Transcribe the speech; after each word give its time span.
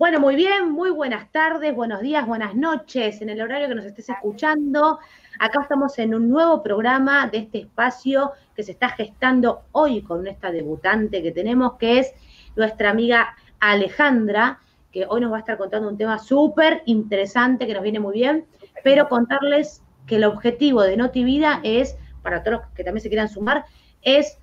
Bueno, 0.00 0.18
muy 0.18 0.34
bien, 0.34 0.70
muy 0.70 0.88
buenas 0.88 1.30
tardes, 1.30 1.74
buenos 1.74 2.00
días, 2.00 2.26
buenas 2.26 2.54
noches, 2.54 3.20
en 3.20 3.28
el 3.28 3.42
horario 3.42 3.68
que 3.68 3.74
nos 3.74 3.84
estés 3.84 4.08
escuchando. 4.08 4.98
Acá 5.38 5.60
estamos 5.60 5.98
en 5.98 6.14
un 6.14 6.30
nuevo 6.30 6.62
programa 6.62 7.26
de 7.26 7.36
este 7.36 7.58
espacio 7.58 8.32
que 8.56 8.62
se 8.62 8.72
está 8.72 8.88
gestando 8.88 9.64
hoy 9.72 10.00
con 10.00 10.26
esta 10.26 10.50
debutante 10.52 11.22
que 11.22 11.32
tenemos, 11.32 11.74
que 11.74 11.98
es 11.98 12.14
nuestra 12.56 12.88
amiga 12.88 13.36
Alejandra, 13.60 14.60
que 14.90 15.04
hoy 15.06 15.20
nos 15.20 15.32
va 15.32 15.36
a 15.36 15.40
estar 15.40 15.58
contando 15.58 15.90
un 15.90 15.98
tema 15.98 16.18
súper 16.18 16.82
interesante 16.86 17.66
que 17.66 17.74
nos 17.74 17.82
viene 17.82 18.00
muy 18.00 18.14
bien, 18.14 18.46
pero 18.82 19.06
contarles 19.06 19.82
que 20.06 20.16
el 20.16 20.24
objetivo 20.24 20.80
de 20.80 20.96
Notivida 20.96 21.60
es, 21.62 21.98
para 22.22 22.42
todos 22.42 22.60
los 22.60 22.68
que 22.70 22.84
también 22.84 23.02
se 23.02 23.10
quieran 23.10 23.28
sumar, 23.28 23.66
es 24.00 24.38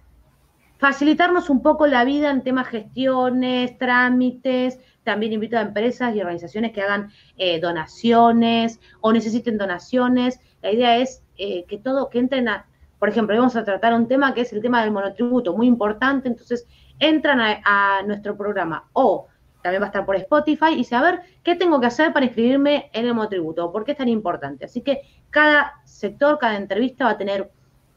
facilitarnos 0.78 1.50
un 1.50 1.64
poco 1.64 1.88
la 1.88 2.06
vida 2.06 2.30
en 2.30 2.44
temas 2.44 2.68
gestiones, 2.68 3.76
trámites, 3.80 4.80
también 5.08 5.32
invito 5.32 5.58
a 5.58 5.62
empresas 5.62 6.14
y 6.14 6.20
organizaciones 6.20 6.74
que 6.74 6.82
hagan 6.82 7.12
eh, 7.38 7.62
donaciones 7.62 8.82
o 9.00 9.14
necesiten 9.14 9.58
donaciones. 9.58 10.42
La 10.62 10.70
idea 10.70 10.98
es 10.98 11.24
eh, 11.38 11.64
que 11.64 11.78
todo, 11.78 12.10
que 12.10 12.20
entren 12.20 12.50
a, 12.50 12.66
por 13.00 13.08
ejemplo, 13.08 13.34
vamos 13.38 13.56
a 13.56 13.64
tratar 13.64 13.94
un 13.94 14.10
tema 14.10 14.34
que 14.34 14.42
es 14.42 14.52
el 14.52 14.62
tema 14.62 14.82
del 14.82 14.92
monotributo, 14.92 15.56
muy 15.56 15.66
importante, 15.66 16.28
entonces 16.28 16.68
entran 17.00 17.40
a, 17.40 18.02
nuestro 18.06 18.36
programa 18.36 18.90
o 18.92 19.28
también 19.62 19.82
va 19.82 19.86
a 19.86 19.88
estar 19.88 20.06
por 20.06 20.18
Spotify 20.18 20.74
y 20.78 20.84
saber 20.84 21.22
qué 21.42 21.56
tengo 21.56 21.80
que 21.80 21.88
hacer 21.88 22.12
para 22.12 22.26
inscribirme 22.26 22.90
en 22.92 23.06
el 23.06 23.14
monotributo 23.14 23.66
o 23.66 23.72
por 23.72 23.86
qué 23.86 23.94
es 23.94 23.98
tan 23.98 24.10
importante. 24.10 24.66
Así 24.66 24.82
que 24.82 25.04
cada 25.30 25.76
sector, 25.86 26.38
cada 26.38 26.58
entrevista 26.58 27.06
va 27.06 27.12
a 27.12 27.18
tener 27.18 27.50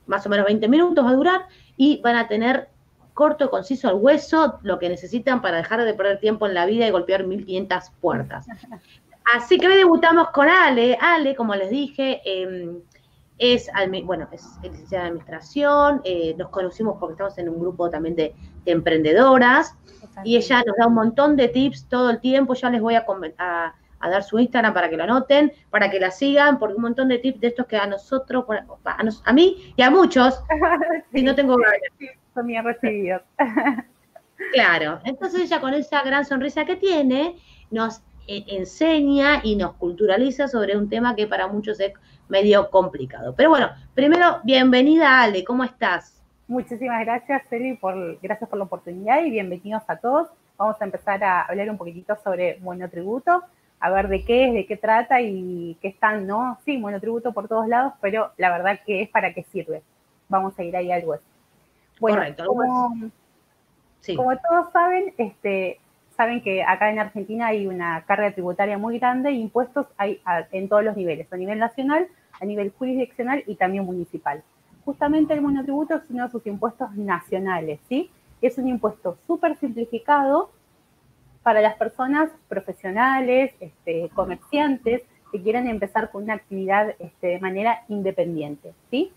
más 0.06 0.24
o 0.26 0.28
menos 0.28 0.46
20 0.46 0.68
minutos, 0.68 1.04
va 1.04 1.10
a 1.10 1.14
durar 1.14 1.40
y 1.76 2.00
van 2.02 2.14
a 2.14 2.28
tener 2.28 2.68
corto, 3.20 3.50
conciso, 3.50 3.86
al 3.86 3.96
hueso, 3.96 4.58
lo 4.62 4.78
que 4.78 4.88
necesitan 4.88 5.42
para 5.42 5.58
dejar 5.58 5.84
de 5.84 5.92
perder 5.92 6.20
tiempo 6.20 6.46
en 6.46 6.54
la 6.54 6.64
vida 6.64 6.86
y 6.86 6.90
golpear 6.90 7.26
1500 7.26 7.90
puertas. 8.00 8.46
Así 9.34 9.58
que 9.58 9.68
hoy 9.68 9.76
debutamos 9.76 10.30
con 10.30 10.48
Ale. 10.48 10.96
Ale, 10.98 11.36
como 11.36 11.54
les 11.54 11.68
dije, 11.68 12.22
em, 12.24 12.78
es, 13.36 13.70
bueno, 14.04 14.26
es 14.32 14.46
licenciada 14.62 15.04
en 15.04 15.10
administración, 15.10 16.00
eh, 16.04 16.34
nos 16.38 16.48
conocimos 16.48 16.96
porque 16.98 17.12
estamos 17.12 17.36
en 17.36 17.50
un 17.50 17.60
grupo 17.60 17.90
también 17.90 18.16
de, 18.16 18.34
emprendedoras 18.64 19.76
y 20.24 20.36
ella 20.36 20.62
nos 20.66 20.76
da 20.78 20.86
un 20.86 20.94
montón 20.94 21.36
de 21.36 21.48
tips 21.48 21.88
todo 21.88 22.08
el 22.08 22.20
tiempo, 22.20 22.54
ya 22.54 22.70
les 22.70 22.80
voy 22.80 22.94
a, 22.94 23.04
a, 23.36 24.08
dar 24.08 24.22
su 24.22 24.38
Instagram 24.38 24.72
para 24.72 24.88
que 24.88 24.96
lo 24.96 25.04
anoten, 25.04 25.52
para 25.68 25.90
que 25.90 26.00
la 26.00 26.10
sigan, 26.10 26.58
porque 26.58 26.76
un 26.76 26.82
montón 26.82 27.08
de 27.08 27.18
tips 27.18 27.40
de 27.40 27.48
estos 27.48 27.66
que 27.66 27.76
a 27.76 27.86
nosotros, 27.86 28.46
a, 28.84 29.32
mí 29.34 29.74
y 29.76 29.82
a 29.82 29.90
muchos, 29.90 30.42
si 31.12 31.22
no 31.22 31.34
tengo 31.34 31.56
ganas 31.58 31.80
son 32.34 32.46
bien 32.46 32.64
recibidos. 32.64 33.22
Claro, 34.52 35.00
entonces 35.04 35.42
ella 35.42 35.60
con 35.60 35.74
esa 35.74 36.02
gran 36.02 36.24
sonrisa 36.24 36.64
que 36.64 36.74
tiene, 36.74 37.36
nos 37.70 38.02
eh, 38.26 38.44
enseña 38.48 39.40
y 39.44 39.54
nos 39.54 39.74
culturaliza 39.74 40.48
sobre 40.48 40.76
un 40.76 40.88
tema 40.88 41.14
que 41.14 41.26
para 41.26 41.46
muchos 41.46 41.78
es 41.78 41.92
medio 42.28 42.70
complicado. 42.70 43.34
Pero 43.36 43.50
bueno, 43.50 43.68
primero, 43.94 44.40
bienvenida 44.42 45.22
Ale, 45.22 45.44
¿cómo 45.44 45.62
estás? 45.62 46.20
Muchísimas 46.48 47.04
gracias, 47.04 47.42
Celi, 47.48 47.76
por, 47.76 48.18
gracias 48.20 48.48
por 48.48 48.58
la 48.58 48.64
oportunidad 48.64 49.22
y 49.22 49.30
bienvenidos 49.30 49.82
a 49.86 49.96
todos. 49.96 50.28
Vamos 50.56 50.80
a 50.80 50.84
empezar 50.84 51.22
a 51.22 51.42
hablar 51.42 51.70
un 51.70 51.78
poquitito 51.78 52.16
sobre 52.24 52.58
monotributo, 52.60 53.44
a 53.78 53.90
ver 53.90 54.08
de 54.08 54.24
qué 54.24 54.48
es, 54.48 54.54
de 54.54 54.66
qué 54.66 54.76
trata 54.76 55.20
y 55.20 55.76
qué 55.80 55.88
están, 55.88 56.26
¿no? 56.26 56.58
Sí, 56.64 56.76
monotributo 56.76 57.32
por 57.32 57.46
todos 57.46 57.68
lados, 57.68 57.92
pero 58.00 58.32
la 58.36 58.50
verdad 58.50 58.80
que 58.84 59.02
es 59.02 59.08
para 59.10 59.32
qué 59.32 59.44
sirve. 59.44 59.82
Vamos 60.28 60.58
a 60.58 60.64
ir 60.64 60.76
ahí 60.76 60.90
al 60.90 61.04
hueso. 61.04 61.29
Bueno, 62.00 62.22
como, 62.46 64.36
todos 64.38 64.72
saben, 64.72 65.12
este, 65.18 65.78
saben 66.16 66.42
que 66.42 66.62
acá 66.62 66.90
en 66.90 66.98
Argentina 66.98 67.48
hay 67.48 67.66
una 67.66 68.04
carga 68.06 68.32
tributaria 68.32 68.78
muy 68.78 68.98
grande 68.98 69.32
impuestos 69.32 69.86
hay 69.98 70.20
en 70.50 70.68
todos 70.68 70.82
los 70.82 70.96
niveles, 70.96 71.30
a 71.32 71.36
nivel 71.36 71.58
nacional, 71.58 72.08
a 72.40 72.44
nivel 72.44 72.72
jurisdiccional 72.76 73.44
y 73.46 73.56
también 73.56 73.84
municipal. 73.84 74.42
Justamente 74.84 75.34
el 75.34 75.42
monotributo 75.42 75.94
es 75.94 76.02
uno 76.08 76.24
de 76.24 76.30
sus 76.30 76.46
impuestos 76.46 76.94
nacionales, 76.96 77.80
¿sí? 77.88 78.10
Es 78.40 78.56
un 78.56 78.66
impuesto 78.66 79.18
súper 79.26 79.56
simplificado 79.56 80.50
para 81.42 81.60
las 81.60 81.74
personas 81.76 82.30
profesionales, 82.48 83.52
este, 83.60 84.08
comerciantes, 84.14 85.02
que 85.30 85.42
quieran 85.42 85.66
empezar 85.68 86.10
con 86.10 86.24
una 86.24 86.34
actividad 86.34 86.94
este, 86.98 87.28
de 87.28 87.40
manera 87.40 87.84
independiente, 87.88 88.72
¿sí? 88.90 89.12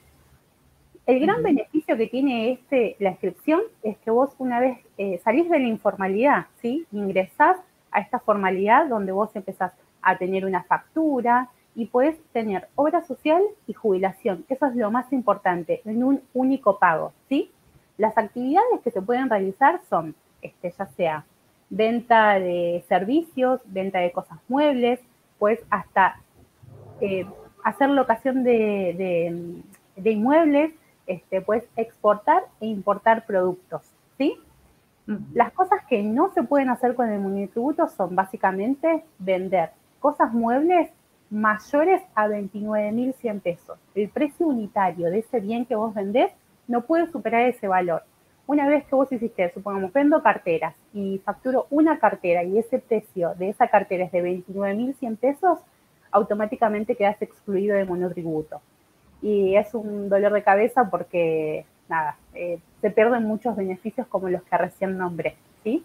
El 1.06 1.19
gran 1.19 1.44
beneficio 1.44 1.97
que 1.97 2.08
tiene 2.08 2.53
este, 2.53 2.96
la 3.00 3.09
inscripción 3.09 3.62
es 3.81 3.97
que 3.97 4.09
vos 4.09 4.34
una 4.38 4.62
vez 4.62 4.78
eh, 4.97 5.19
salís 5.22 5.50
de 5.50 5.59
la 5.59 5.68
informalidad, 5.68 6.46
¿sí? 6.62 6.86
Ingresás 6.94 7.58
a 7.91 8.00
esta 8.00 8.19
formalidad 8.19 8.88
donde 8.88 9.12
vos 9.12 9.30
empezás 9.36 9.74
a 10.02 10.18
tener 10.18 10.46
una 10.46 10.64
factura 10.64 11.50
y 11.75 11.88
puedes 11.88 12.18
tener 12.31 12.69
obra 12.75 13.02
social 13.02 13.41
y 13.68 13.74
jubilación. 13.74 14.46
Eso 14.47 14.66
es 14.68 14.75
lo 14.75 14.91
más 14.91 15.12
importante, 15.12 15.81
en 15.84 16.06
un 16.06 16.22
único 16.34 16.80
pago, 16.80 17.12
¿sí? 17.28 17.52
Las 17.97 18.18
actividades 18.18 18.80
que 18.81 18.91
se 18.91 19.02
pueden 19.02 19.30
realizar 19.30 19.81
son, 19.90 20.16
este, 20.41 20.72
ya 20.72 20.85
sea 20.85 21.25
venta 21.70 22.40
de 22.40 22.85
servicios, 22.88 23.59
venta 23.66 24.00
de 24.00 24.12
cosas 24.14 24.40
muebles, 24.47 25.02
pues 25.38 25.59
hasta 25.70 26.22
eh, 27.02 27.25
hacer 27.66 27.90
locación 27.90 28.46
de, 28.46 29.64
de 29.97 30.12
inmuebles, 30.12 30.72
este, 31.08 31.41
puedes 31.41 31.66
exportar 31.75 32.44
e 32.62 32.68
importar 32.68 33.25
productos, 33.25 33.81
¿sí? 34.18 34.38
Las 35.34 35.52
cosas 35.52 35.81
que 35.90 36.02
no 36.02 36.31
se 36.34 36.44
pueden 36.44 36.69
hacer 36.69 36.96
con 36.96 37.09
el 37.09 37.19
monotributo 37.19 37.90
son 37.90 38.16
básicamente 38.16 39.03
vender 39.19 39.72
cosas 40.00 40.31
muebles 40.31 40.90
mayores 41.30 42.02
a 42.16 42.28
29.100 42.28 43.41
pesos. 43.41 43.78
El 43.96 44.08
precio 44.08 44.47
unitario 44.47 45.09
de 45.09 45.19
ese 45.19 45.41
bien 45.41 45.66
que 45.66 45.75
vos 45.75 45.94
vendés 45.94 46.31
no 46.68 46.81
puede 46.81 47.08
superar 47.08 47.41
ese 47.41 47.68
valor. 47.68 48.03
Una 48.47 48.68
vez 48.68 48.85
que 48.85 48.96
vos 48.96 49.12
hiciste, 49.12 49.52
supongamos, 49.53 49.91
vendo 49.91 50.22
carteras 50.24 50.75
y 50.94 51.20
facturo 51.20 51.68
una 51.70 52.00
cartera 52.00 52.44
y 52.44 52.58
ese 52.58 52.80
precio 52.80 53.34
de 53.35 53.50
esa 53.50 53.68
cartera 53.68 54.06
es 54.06 54.12
de 54.12 54.24
29.100 54.24 55.18
pesos, 55.18 55.59
automáticamente 56.12 56.96
quedas 56.96 57.22
excluido 57.22 57.75
de 57.75 57.85
monotributo 57.85 58.62
y 59.23 59.56
es 59.56 59.73
un 59.73 60.09
dolor 60.09 60.34
de 60.34 60.44
cabeza 60.44 60.89
porque, 60.89 61.66
nada, 61.88 62.17
eh, 62.35 62.59
se 62.81 62.91
pierden 62.91 63.23
muchos 63.23 63.56
beneficios 63.56 64.06
como 64.07 64.28
los 64.28 64.44
que 64.44 64.57
recién 64.57 64.97
nombré, 64.97 65.38
¿sí? 65.63 65.84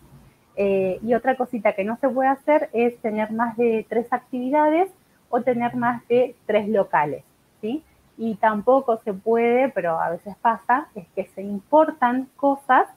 Eh, 0.56 0.99
y 1.04 1.15
otra 1.15 1.37
cosita 1.37 1.72
que 1.75 1.84
no 1.84 1.97
se 1.99 2.09
puede 2.09 2.28
hacer 2.28 2.69
es 2.72 2.99
tener 2.99 3.31
más 3.31 3.56
de 3.56 3.87
tres 3.88 4.12
actividades 4.12 4.91
o 5.31 5.41
tener 5.41 5.76
más 5.76 6.06
de 6.09 6.34
tres 6.47 6.69
locales, 6.69 7.22
¿sí? 7.60 7.84
Y 8.16 8.34
tampoco 8.34 8.97
se 8.99 9.15
puede, 9.15 9.69
pero 9.69 10.00
a 10.00 10.10
veces 10.10 10.34
pasa, 10.43 10.88
es 10.97 11.06
que 11.15 11.26
se 11.26 11.43
importan 11.43 12.28
cosas 12.34 12.88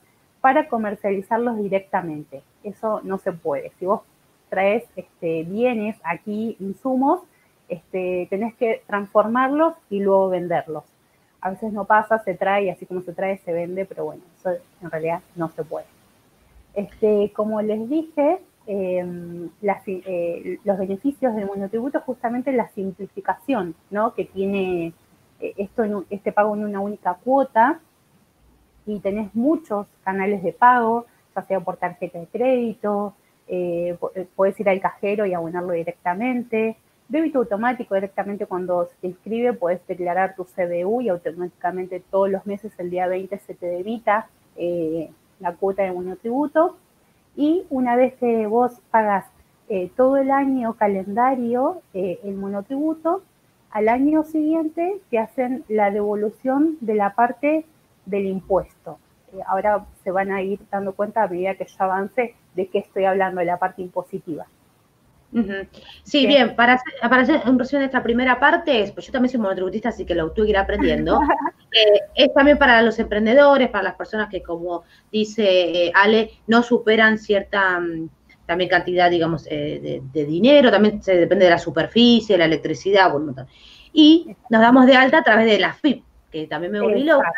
para 0.41 0.67
comercializarlos 0.67 1.57
directamente. 1.57 2.41
Eso 2.63 3.01
no 3.03 3.19
se 3.19 3.31
puede. 3.31 3.71
Si 3.77 3.85
vos 3.85 4.01
traes 4.49 4.83
este, 4.95 5.43
bienes 5.43 5.97
aquí, 6.03 6.57
insumos, 6.59 7.21
este, 7.71 8.27
tenés 8.29 8.53
que 8.55 8.83
transformarlos 8.85 9.73
y 9.89 10.01
luego 10.01 10.27
venderlos. 10.27 10.83
A 11.39 11.51
veces 11.51 11.71
no 11.71 11.85
pasa, 11.85 12.19
se 12.19 12.33
trae, 12.35 12.69
así 12.69 12.85
como 12.85 13.01
se 13.01 13.13
trae, 13.13 13.37
se 13.39 13.53
vende, 13.53 13.85
pero 13.85 14.03
bueno, 14.03 14.21
eso 14.37 14.51
en 14.81 14.91
realidad 14.91 15.21
no 15.37 15.49
se 15.49 15.63
puede. 15.63 15.85
Este, 16.73 17.31
como 17.33 17.61
les 17.61 17.89
dije, 17.89 18.39
em, 18.67 19.49
eh, 19.87 20.59
los 20.65 20.77
beneficios 20.77 21.33
del 21.33 21.45
monotributo 21.45 22.01
justamente 22.01 22.51
la 22.51 22.67
simplificación 22.69 23.73
¿no? 23.89 24.13
que 24.13 24.25
tiene 24.25 24.93
eh, 25.39 25.53
esto 25.57 25.83
en 25.85 26.05
este 26.09 26.33
pago 26.33 26.53
en 26.55 26.65
una 26.65 26.81
única 26.81 27.13
cuota 27.23 27.79
y 28.85 28.99
tenés 28.99 29.33
muchos 29.33 29.87
canales 30.03 30.43
de 30.43 30.51
pago, 30.51 31.05
ya 31.35 31.43
sea 31.43 31.59
por 31.61 31.77
tarjeta 31.77 32.19
de 32.19 32.27
crédito, 32.27 33.13
eh, 33.47 33.97
puedes 34.35 34.59
ir 34.59 34.67
al 34.67 34.81
cajero 34.81 35.25
y 35.25 35.33
abonarlo 35.33 35.71
directamente, 35.71 36.75
Débito 37.11 37.39
automático 37.39 37.93
directamente 37.93 38.45
cuando 38.45 38.85
se 38.85 38.95
te 39.01 39.07
inscribe, 39.07 39.51
puedes 39.51 39.85
declarar 39.85 40.33
tu 40.33 40.45
CBU 40.45 41.01
y 41.01 41.09
automáticamente 41.09 42.01
todos 42.09 42.29
los 42.29 42.45
meses, 42.45 42.71
el 42.77 42.89
día 42.89 43.05
20, 43.07 43.37
se 43.39 43.53
te 43.53 43.65
debita 43.65 44.29
eh, 44.55 45.11
la 45.41 45.53
cuota 45.55 45.83
de 45.83 45.91
monotributo. 45.91 46.77
Y 47.35 47.65
una 47.69 47.97
vez 47.97 48.13
que 48.13 48.47
vos 48.47 48.79
pagas 48.91 49.25
eh, 49.67 49.91
todo 49.97 50.15
el 50.15 50.31
año 50.31 50.75
calendario 50.75 51.81
eh, 51.93 52.21
el 52.23 52.35
monotributo, 52.35 53.23
al 53.71 53.89
año 53.89 54.23
siguiente 54.23 55.01
te 55.09 55.19
hacen 55.19 55.65
la 55.67 55.91
devolución 55.91 56.77
de 56.79 56.95
la 56.95 57.13
parte 57.13 57.65
del 58.05 58.25
impuesto. 58.25 58.99
ahora 59.47 59.85
se 60.05 60.11
van 60.11 60.31
a 60.31 60.41
ir 60.41 60.61
dando 60.71 60.93
cuenta 60.93 61.23
a 61.23 61.27
medida 61.27 61.55
que 61.55 61.65
yo 61.65 61.75
avance 61.83 62.35
de 62.55 62.67
qué 62.67 62.79
estoy 62.79 63.03
hablando 63.03 63.39
de 63.39 63.47
la 63.47 63.57
parte 63.57 63.81
impositiva. 63.81 64.45
Sí, 66.03 66.27
bien, 66.27 66.55
para 66.55 66.73
hacer, 66.73 66.93
para 67.01 67.21
hacer 67.21 67.41
un 67.45 67.57
resumen 67.57 67.81
de 67.81 67.85
esta 67.85 68.03
primera 68.03 68.39
parte, 68.39 68.91
pues 68.93 69.05
yo 69.05 69.13
también 69.13 69.31
soy 69.31 69.39
monotributista, 69.39 69.89
así 69.89 70.05
que 70.05 70.15
lo 70.15 70.31
tuve 70.31 70.47
que 70.47 70.51
ir 70.51 70.57
aprendiendo. 70.57 71.19
Eh, 71.73 72.01
es 72.15 72.33
también 72.33 72.57
para 72.57 72.81
los 72.81 72.99
emprendedores, 72.99 73.69
para 73.69 73.85
las 73.85 73.95
personas 73.95 74.27
que, 74.27 74.43
como 74.43 74.83
dice 75.09 75.85
eh, 75.85 75.91
Ale, 75.95 76.31
no 76.45 76.63
superan 76.63 77.17
cierta, 77.17 77.79
mm, 77.79 78.09
también 78.45 78.69
cantidad, 78.69 79.09
digamos, 79.09 79.47
eh, 79.49 80.01
de, 80.03 80.25
dinero, 80.25 80.69
también 80.69 81.01
se 81.01 81.15
depende 81.15 81.45
de 81.45 81.51
la 81.51 81.57
superficie, 81.57 82.37
la 82.37 82.43
electricidad, 82.43 83.09
bueno, 83.09 83.33
y 83.93 84.35
nos 84.49 84.59
damos 84.59 84.85
de 84.85 84.97
alta 84.97 85.19
a 85.19 85.23
través 85.23 85.45
de 85.45 85.59
la 85.59 85.71
FIP, 85.71 86.03
que 86.29 86.45
también 86.47 86.73
me 86.73 86.81
volví 86.81 87.05
loca, 87.05 87.31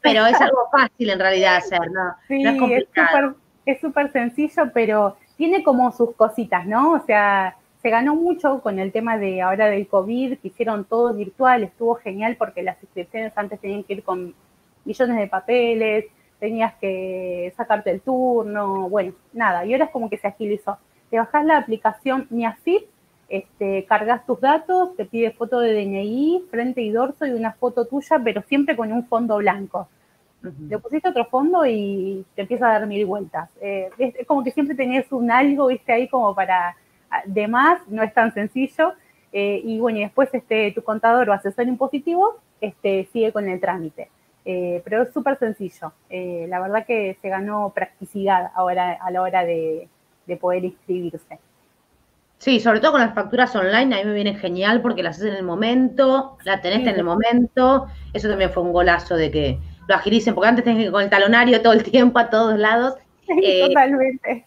pero 0.00 0.26
es 0.26 0.40
algo 0.40 0.68
fácil 0.72 1.10
en 1.10 1.20
realidad 1.20 1.58
hacer, 1.58 1.88
¿no? 1.92 2.16
Sí, 2.26 2.44
es 2.44 2.58
complicado. 2.58 3.36
Es 3.64 3.80
súper 3.80 4.10
sencillo, 4.10 4.72
pero 4.74 5.16
tiene 5.42 5.64
como 5.64 5.90
sus 5.90 6.14
cositas, 6.14 6.68
¿no? 6.68 6.92
O 6.92 7.00
sea, 7.04 7.56
se 7.82 7.90
ganó 7.90 8.14
mucho 8.14 8.60
con 8.60 8.78
el 8.78 8.92
tema 8.92 9.18
de 9.18 9.42
ahora 9.42 9.66
del 9.66 9.88
COVID, 9.88 10.38
que 10.38 10.46
hicieron 10.46 10.84
todo 10.84 11.12
virtual, 11.12 11.64
estuvo 11.64 11.96
genial 11.96 12.36
porque 12.38 12.62
las 12.62 12.80
inscripciones 12.80 13.32
antes 13.34 13.58
tenían 13.58 13.82
que 13.82 13.94
ir 13.94 14.04
con 14.04 14.36
millones 14.84 15.16
de 15.16 15.26
papeles, 15.26 16.04
tenías 16.38 16.74
que 16.74 17.52
sacarte 17.56 17.90
el 17.90 18.02
turno, 18.02 18.88
bueno, 18.88 19.14
nada, 19.32 19.66
y 19.66 19.72
ahora 19.72 19.86
es 19.86 19.90
como 19.90 20.08
que 20.08 20.16
se 20.16 20.28
agilizó. 20.28 20.78
Te 21.10 21.18
bajas 21.18 21.44
la 21.44 21.56
aplicación 21.56 22.28
MiaFit, 22.30 22.84
este, 23.28 23.84
cargas 23.86 24.24
tus 24.24 24.40
datos, 24.40 24.94
te 24.94 25.06
pide 25.06 25.32
foto 25.32 25.58
de 25.58 25.72
DNI, 25.72 26.44
frente 26.52 26.82
y 26.82 26.90
dorso 26.92 27.26
y 27.26 27.32
una 27.32 27.54
foto 27.54 27.86
tuya, 27.86 28.20
pero 28.22 28.42
siempre 28.42 28.76
con 28.76 28.92
un 28.92 29.08
fondo 29.08 29.38
blanco. 29.38 29.88
Le 30.68 30.78
pusiste 30.78 31.08
otro 31.08 31.24
fondo 31.26 31.64
y 31.64 32.24
te 32.34 32.42
empieza 32.42 32.68
a 32.68 32.78
dar 32.78 32.86
mil 32.86 33.06
vueltas. 33.06 33.48
Eh, 33.60 33.90
es, 33.98 34.26
como 34.26 34.42
que 34.42 34.50
siempre 34.50 34.74
tenías 34.74 35.10
un 35.12 35.30
algo, 35.30 35.68
viste, 35.68 35.92
ahí 35.92 36.08
como 36.08 36.34
para 36.34 36.76
ah, 37.10 37.22
de 37.24 37.46
más, 37.46 37.80
no 37.88 38.02
es 38.02 38.12
tan 38.12 38.34
sencillo. 38.34 38.94
Eh, 39.32 39.62
y 39.64 39.78
bueno, 39.78 39.98
y 39.98 40.02
después 40.02 40.28
este, 40.32 40.72
tu 40.72 40.82
contador 40.82 41.30
o 41.30 41.32
asesor 41.32 41.66
impositivo 41.66 42.38
este, 42.60 43.08
sigue 43.12 43.32
con 43.32 43.48
el 43.48 43.60
trámite. 43.60 44.08
Eh, 44.44 44.82
pero 44.84 45.02
es 45.02 45.12
súper 45.12 45.38
sencillo. 45.38 45.92
La 46.10 46.60
verdad 46.60 46.84
que 46.84 47.16
se 47.22 47.28
ganó 47.28 47.70
practicidad 47.74 48.50
ahora 48.54 48.98
a 49.00 49.10
la 49.10 49.22
hora 49.22 49.44
de, 49.44 49.88
poder 50.40 50.64
inscribirse. 50.64 51.38
Sí, 52.38 52.58
sobre 52.58 52.80
todo 52.80 52.92
con 52.92 53.02
las 53.02 53.14
facturas 53.14 53.54
online, 53.54 53.94
a 53.94 53.98
mí 53.98 54.04
me 54.04 54.14
viene 54.14 54.34
genial 54.34 54.80
porque 54.80 55.02
las 55.02 55.16
haces 55.18 55.30
en 55.30 55.36
el 55.36 55.44
momento, 55.44 56.38
la 56.44 56.60
tenés 56.60 56.80
en 56.88 56.96
el 56.96 57.04
momento. 57.04 57.86
Eso 58.12 58.28
también 58.28 58.50
fue 58.50 58.64
un 58.64 58.72
golazo 58.72 59.14
de 59.14 59.30
que 59.30 59.58
lo 59.88 59.94
agilicen, 59.94 60.34
porque 60.34 60.48
antes 60.48 60.64
tenés 60.64 60.78
que 60.78 60.84
ir 60.84 60.92
con 60.92 61.02
el 61.02 61.10
talonario 61.10 61.60
todo 61.62 61.72
el 61.72 61.82
tiempo 61.82 62.18
a 62.18 62.30
todos 62.30 62.58
lados. 62.58 62.94
Eh, 63.42 63.68
totalmente. 63.68 64.44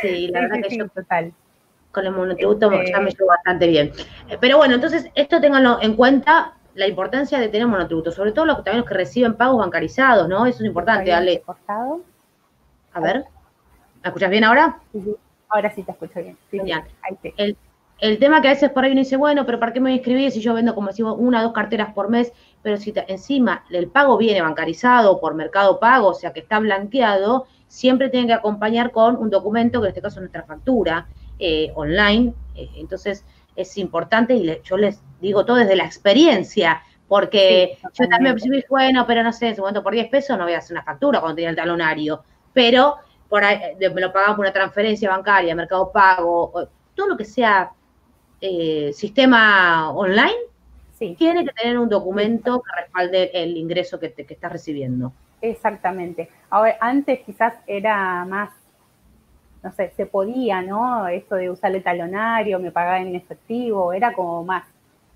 Sí, 0.00 0.28
la 0.28 0.42
verdad 0.42 0.58
que 0.68 0.76
yo 0.76 0.88
total. 0.88 1.32
con 1.90 2.06
el 2.06 2.12
monotributo 2.12 2.70
este 2.70 2.92
ya 2.92 3.00
me 3.00 3.10
llevo 3.10 3.26
bastante 3.26 3.66
bien. 3.66 3.90
Pero 4.38 4.58
bueno, 4.58 4.74
entonces 4.74 5.08
esto 5.14 5.40
ténganlo 5.40 5.78
en 5.80 5.96
cuenta 5.96 6.54
la 6.74 6.86
importancia 6.86 7.38
de 7.38 7.48
tener 7.48 7.66
monotributo, 7.66 8.12
sobre 8.12 8.32
todo 8.32 8.46
los, 8.46 8.56
también 8.56 8.78
los 8.78 8.86
que 8.86 8.94
reciben 8.94 9.34
pagos 9.34 9.58
bancarizados, 9.58 10.28
¿no? 10.28 10.46
Eso 10.46 10.58
es 10.58 10.66
importante, 10.66 11.10
dale. 11.10 11.42
A 12.94 13.00
ver, 13.00 13.24
¿me 14.02 14.08
escuchas 14.08 14.30
bien 14.30 14.44
ahora? 14.44 14.78
Ahora 15.48 15.70
sí 15.70 15.82
te 15.82 15.92
escucho 15.92 16.20
bien. 16.22 16.36
el, 17.36 17.56
el, 17.98 18.18
tema 18.18 18.40
que 18.40 18.48
a 18.48 18.52
veces 18.52 18.70
por 18.70 18.84
ahí 18.84 18.92
uno 18.92 19.00
dice, 19.00 19.16
bueno, 19.16 19.44
pero 19.44 19.58
¿para 19.58 19.72
qué 19.72 19.80
me 19.80 19.84
voy 19.84 19.92
a 19.92 19.96
inscribir 19.96 20.30
si 20.30 20.40
yo 20.40 20.54
vendo, 20.54 20.74
como 20.74 20.88
decimos, 20.88 21.16
una 21.18 21.40
o 21.40 21.44
dos 21.44 21.52
carteras 21.52 21.92
por 21.92 22.08
mes? 22.08 22.32
Pero 22.62 22.76
si 22.76 22.92
encima 23.08 23.64
el 23.70 23.88
pago 23.88 24.16
viene 24.16 24.40
bancarizado 24.40 25.20
por 25.20 25.34
mercado 25.34 25.80
pago, 25.80 26.08
o 26.08 26.14
sea 26.14 26.32
que 26.32 26.40
está 26.40 26.58
blanqueado, 26.60 27.46
siempre 27.66 28.08
tiene 28.08 28.28
que 28.28 28.32
acompañar 28.34 28.90
con 28.90 29.16
un 29.16 29.30
documento, 29.30 29.80
que 29.80 29.86
en 29.86 29.90
este 29.90 30.02
caso 30.02 30.16
es 30.16 30.22
nuestra 30.22 30.44
factura, 30.44 31.08
eh, 31.38 31.72
online. 31.74 32.34
Eh, 32.54 32.68
entonces, 32.76 33.24
es 33.56 33.76
importante 33.78 34.34
y 34.34 34.60
yo 34.62 34.76
les 34.76 35.00
digo 35.20 35.44
todo 35.44 35.56
desde 35.56 35.76
la 35.76 35.84
experiencia, 35.84 36.82
porque 37.08 37.78
yo 37.92 38.08
también 38.08 38.36
me 38.48 38.64
bueno, 38.68 39.06
pero 39.06 39.22
no 39.22 39.32
sé, 39.32 39.48
en 39.48 39.56
su 39.56 39.62
momento 39.62 39.82
por 39.82 39.92
10 39.92 40.08
pesos 40.08 40.38
no 40.38 40.44
voy 40.44 40.54
a 40.54 40.58
hacer 40.58 40.74
una 40.74 40.84
factura 40.84 41.20
cuando 41.20 41.36
tenía 41.36 41.50
el 41.50 41.56
talonario, 41.56 42.22
pero 42.52 42.96
por 43.28 43.44
ahí, 43.44 43.58
me 43.78 44.00
lo 44.00 44.12
pagamos 44.12 44.36
por 44.36 44.44
una 44.44 44.52
transferencia 44.52 45.10
bancaria, 45.10 45.54
mercado 45.54 45.90
pago, 45.90 46.68
todo 46.94 47.08
lo 47.08 47.16
que 47.16 47.24
sea 47.24 47.72
eh, 48.40 48.92
sistema 48.92 49.90
online, 49.90 50.36
tiene 51.16 51.44
que 51.44 51.52
tener 51.52 51.78
un 51.78 51.88
documento 51.88 52.62
que 52.62 52.82
respalde 52.82 53.30
el 53.34 53.56
ingreso 53.56 53.98
que, 53.98 54.12
que 54.12 54.34
estás 54.34 54.52
recibiendo. 54.52 55.12
Exactamente. 55.40 56.28
Ahora, 56.50 56.76
antes 56.80 57.20
quizás 57.20 57.54
era 57.66 58.24
más 58.24 58.50
no 59.62 59.72
sé, 59.72 59.92
se 59.96 60.06
podía, 60.06 60.60
¿no? 60.60 61.06
Esto 61.08 61.36
de 61.36 61.50
usar 61.50 61.74
el 61.74 61.82
talonario, 61.82 62.58
me 62.58 62.72
pagaba 62.72 63.00
en 63.00 63.14
efectivo, 63.14 63.92
era 63.92 64.12
como 64.12 64.44
más, 64.44 64.64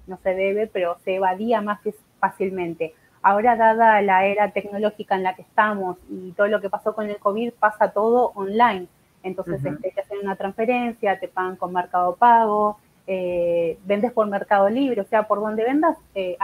no 0.06 0.18
se 0.22 0.34
debe, 0.34 0.68
pero 0.68 0.96
se 1.04 1.16
evadía 1.16 1.60
más 1.60 1.80
fácilmente. 2.20 2.94
Ahora, 3.22 3.56
dada 3.56 4.00
la 4.02 4.24
era 4.26 4.52
tecnológica 4.52 5.16
en 5.16 5.24
la 5.24 5.34
que 5.34 5.42
estamos 5.42 5.96
y 6.08 6.30
todo 6.32 6.46
lo 6.46 6.60
que 6.60 6.70
pasó 6.70 6.94
con 6.94 7.10
el 7.10 7.18
COVID, 7.18 7.54
pasa 7.54 7.90
todo 7.90 8.30
online. 8.36 8.86
Entonces, 9.24 9.64
este, 9.64 9.90
te 9.90 10.00
hacen 10.00 10.18
una 10.22 10.36
transferencia, 10.36 11.18
te 11.18 11.26
pagan 11.26 11.56
con 11.56 11.72
Mercado 11.72 12.14
Pago, 12.14 12.78
eh, 13.06 13.78
vendes 13.84 14.12
por 14.12 14.26
Mercado 14.26 14.68
Libre, 14.68 15.00
o 15.00 15.06
sea, 15.06 15.24
por 15.24 15.40
donde 15.40 15.64
vendas, 15.64 15.96
eh, 16.14 16.36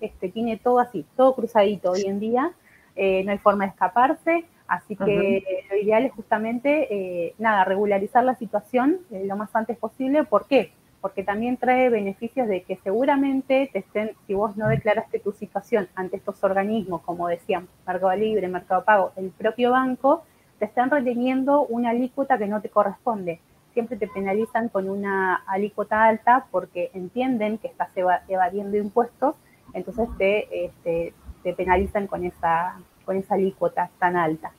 este, 0.00 0.28
tiene 0.30 0.56
todo 0.56 0.78
así, 0.78 1.04
todo 1.16 1.34
cruzadito 1.34 1.92
hoy 1.92 2.02
en 2.06 2.20
día, 2.20 2.52
eh, 2.96 3.22
no 3.24 3.32
hay 3.32 3.38
forma 3.38 3.64
de 3.64 3.70
escaparse. 3.70 4.44
Así 4.68 4.96
que 4.96 5.44
lo 5.70 5.76
ideal 5.76 6.04
es 6.04 6.12
justamente, 6.12 6.88
eh, 6.90 7.34
nada, 7.38 7.64
regularizar 7.64 8.24
la 8.24 8.34
situación 8.34 8.98
eh, 9.12 9.24
lo 9.24 9.36
más 9.36 9.54
antes 9.54 9.78
posible. 9.78 10.24
¿Por 10.24 10.46
qué? 10.46 10.72
Porque 11.00 11.22
también 11.22 11.56
trae 11.56 11.88
beneficios 11.88 12.48
de 12.48 12.62
que 12.62 12.76
seguramente 12.82 13.70
te 13.72 13.78
estén, 13.78 14.12
si 14.26 14.34
vos 14.34 14.56
no 14.56 14.66
declaraste 14.66 15.20
tu 15.20 15.32
situación 15.32 15.88
ante 15.94 16.16
estos 16.16 16.42
organismos, 16.42 17.02
como 17.02 17.28
decían, 17.28 17.68
Mercado 17.86 18.16
Libre, 18.16 18.48
Mercado 18.48 18.84
Pago, 18.84 19.12
el 19.16 19.30
propio 19.30 19.70
banco, 19.70 20.24
te 20.58 20.64
están 20.64 20.90
reteniendo 20.90 21.62
una 21.62 21.90
alícuota 21.90 22.38
que 22.38 22.48
no 22.48 22.60
te 22.60 22.70
corresponde. 22.70 23.38
Siempre 23.76 23.98
te 23.98 24.08
penalizan 24.08 24.70
con 24.70 24.88
una 24.88 25.34
alícuota 25.46 26.04
alta 26.04 26.46
porque 26.50 26.90
entienden 26.94 27.58
que 27.58 27.66
estás 27.66 27.90
evadiendo 28.26 28.78
impuestos, 28.78 29.36
entonces 29.74 30.08
te, 30.16 30.64
este, 30.64 31.12
te 31.42 31.52
penalizan 31.52 32.06
con 32.06 32.24
esa, 32.24 32.80
con 33.04 33.18
esa 33.18 33.34
alícuota 33.34 33.90
tan 33.98 34.16
alta. 34.16 34.52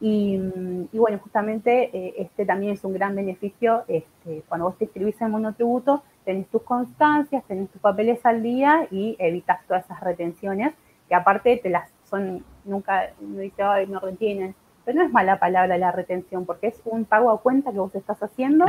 Y, 0.00 0.40
bueno, 0.92 1.20
justamente 1.22 1.96
eh, 1.96 2.14
este 2.18 2.44
también 2.44 2.72
es 2.72 2.82
un 2.82 2.94
gran 2.94 3.14
beneficio. 3.14 3.84
Este, 3.86 4.42
cuando 4.48 4.66
vos 4.66 4.76
te 4.76 4.86
inscribís 4.86 5.20
en 5.20 5.30
monotributo, 5.30 6.02
tenés 6.24 6.48
tus 6.48 6.62
constancias, 6.62 7.44
tenés 7.44 7.70
tus 7.70 7.80
papeles 7.80 8.26
al 8.26 8.42
día 8.42 8.88
y 8.90 9.14
evitas 9.20 9.64
todas 9.68 9.84
esas 9.84 10.00
retenciones, 10.00 10.74
que 11.08 11.14
aparte 11.14 11.58
te 11.58 11.70
las 11.70 11.92
son, 12.10 12.44
nunca 12.64 13.12
me 13.20 13.42
dice, 13.42 13.62
ay, 13.62 13.86
no 13.86 14.00
retienen. 14.00 14.56
Pero 14.84 14.98
no 14.98 15.04
es 15.04 15.12
mala 15.12 15.38
palabra 15.38 15.78
la 15.78 15.92
retención, 15.92 16.44
porque 16.44 16.68
es 16.68 16.80
un 16.84 17.04
pago 17.04 17.30
a 17.30 17.40
cuenta 17.40 17.72
que 17.72 17.78
vos 17.78 17.94
estás 17.94 18.22
haciendo. 18.22 18.66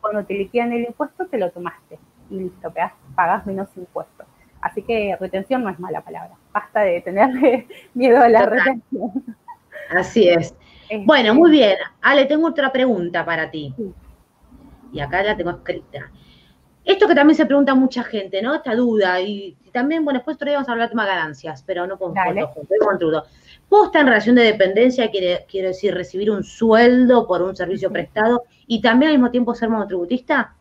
Cuando 0.00 0.24
te 0.24 0.34
liquidan 0.34 0.72
el 0.72 0.84
impuesto, 0.84 1.26
te 1.26 1.38
lo 1.38 1.50
tomaste 1.50 1.98
y 2.30 2.40
listo, 2.40 2.72
pagás 3.14 3.46
menos 3.46 3.68
impuestos. 3.76 4.26
Así 4.60 4.82
que 4.82 5.16
retención 5.20 5.62
no 5.62 5.70
es 5.70 5.78
mala 5.78 6.00
palabra. 6.00 6.36
Basta 6.52 6.80
de 6.80 7.00
tener 7.00 7.66
miedo 7.94 8.20
a 8.20 8.28
la 8.28 8.46
retención. 8.46 9.36
Así 9.90 10.28
es. 10.28 10.54
Este, 10.88 11.04
bueno, 11.04 11.34
muy 11.34 11.50
bien. 11.50 11.76
Ale, 12.00 12.24
tengo 12.26 12.48
otra 12.48 12.72
pregunta 12.72 13.24
para 13.24 13.50
ti. 13.50 13.74
Y 14.92 15.00
acá 15.00 15.22
la 15.22 15.36
tengo 15.36 15.50
escrita. 15.50 16.10
Esto 16.86 17.08
que 17.08 17.16
también 17.16 17.36
se 17.36 17.46
pregunta 17.46 17.74
mucha 17.74 18.04
gente, 18.04 18.40
¿no? 18.40 18.54
Esta 18.54 18.76
duda. 18.76 19.20
Y, 19.20 19.56
también, 19.72 20.04
bueno, 20.04 20.20
después 20.20 20.38
todavía 20.38 20.58
vamos 20.58 20.68
a 20.68 20.72
hablar 20.72 20.86
de 20.86 20.92
tema 20.92 21.04
ganancias, 21.04 21.64
pero 21.66 21.84
no 21.84 21.98
con 21.98 22.14
juntos. 22.14 23.28
Posta 23.68 24.00
en 24.00 24.06
relación 24.06 24.36
de 24.36 24.44
dependencia 24.44 25.10
quiere, 25.10 25.44
quiere 25.48 25.68
decir 25.68 25.92
recibir 25.92 26.30
un 26.30 26.44
sueldo 26.44 27.26
por 27.26 27.42
un 27.42 27.56
servicio 27.56 27.90
prestado 27.90 28.44
y 28.68 28.80
también 28.80 29.10
al 29.10 29.18
mismo 29.18 29.32
tiempo 29.32 29.52
ser 29.56 29.68
monotributista. 29.68 30.54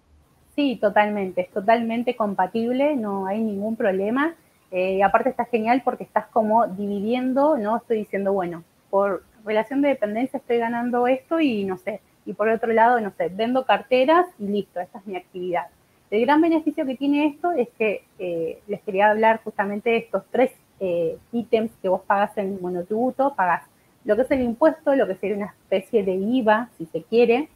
Sí, 0.55 0.77
totalmente, 0.81 1.41
es 1.41 1.51
totalmente 1.51 2.15
compatible, 2.15 2.95
no 2.95 3.27
hay 3.27 3.41
ningún 3.41 3.75
problema. 3.75 4.33
Eh, 4.71 5.03
aparte 5.03 5.29
está 5.29 5.45
genial 5.45 5.83
porque 5.85 6.05
estás 6.05 6.25
como 6.27 6.65
dividiendo, 6.65 7.55
¿no? 7.55 7.77
Estoy 7.77 7.97
diciendo, 7.97 8.33
bueno, 8.33 8.63
por 8.89 9.23
relación 9.45 9.83
de 9.83 9.89
dependencia 9.89 10.37
estoy 10.37 10.57
ganando 10.57 11.05
esto 11.05 11.39
y 11.39 11.65
no 11.65 11.77
sé, 11.77 12.01
y 12.25 12.33
por 12.33 12.49
otro 12.49 12.73
lado, 12.73 12.99
no 12.99 13.11
sé, 13.15 13.29
vendo 13.29 13.65
carteras 13.65 14.25
y 14.39 14.47
listo, 14.47 14.79
esta 14.79 14.97
es 14.97 15.05
mi 15.05 15.15
actividad. 15.15 15.67
El 16.15 16.21
gran 16.21 16.39
beneficio 16.39 16.85
que 16.85 16.95
tiene 16.95 17.27
esto 17.27 17.51
es 17.51 17.67
que 17.77 18.05
eh, 18.19 18.61
les 18.67 18.81
quería 18.83 19.11
hablar 19.11 19.41
justamente 19.43 19.89
de 19.89 19.97
estos 19.97 20.23
tres 20.31 20.49
eh, 20.79 21.17
ítems 21.33 21.71
que 21.81 21.89
vos 21.89 22.03
pagas 22.07 22.37
en 22.37 22.57
monotributo, 22.61 23.35
pagas 23.35 23.63
lo 24.05 24.15
que 24.15 24.21
es 24.21 24.31
el 24.31 24.41
impuesto, 24.41 24.95
lo 24.95 25.07
que 25.07 25.15
sería 25.15 25.35
una 25.35 25.47
especie 25.47 26.05
de 26.05 26.13
IVA, 26.13 26.69
si 26.77 26.85
se 26.85 27.03
quiere, 27.03 27.49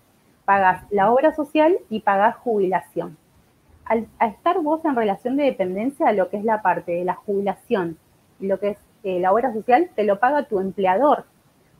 pagas 0.43 0.83
la 0.91 1.09
obra 1.09 1.33
social 1.33 1.77
y 1.89 2.01
pagas 2.01 2.35
jubilación. 2.35 3.15
Al, 3.85 4.07
estar 4.19 4.59
vos 4.59 4.83
en 4.83 4.97
relación 4.97 5.37
de 5.37 5.45
dependencia, 5.45 6.11
lo 6.11 6.29
que 6.29 6.35
es 6.35 6.43
la 6.43 6.61
parte 6.61 6.91
de 6.91 7.05
la 7.05 7.15
jubilación 7.15 7.97
lo 8.41 8.59
que 8.59 8.71
es 8.71 8.77
eh, 9.03 9.21
la 9.21 9.31
obra 9.31 9.53
social, 9.53 9.89
te 9.95 10.03
lo 10.03 10.19
paga 10.19 10.43
tu 10.43 10.59
empleador. 10.59 11.23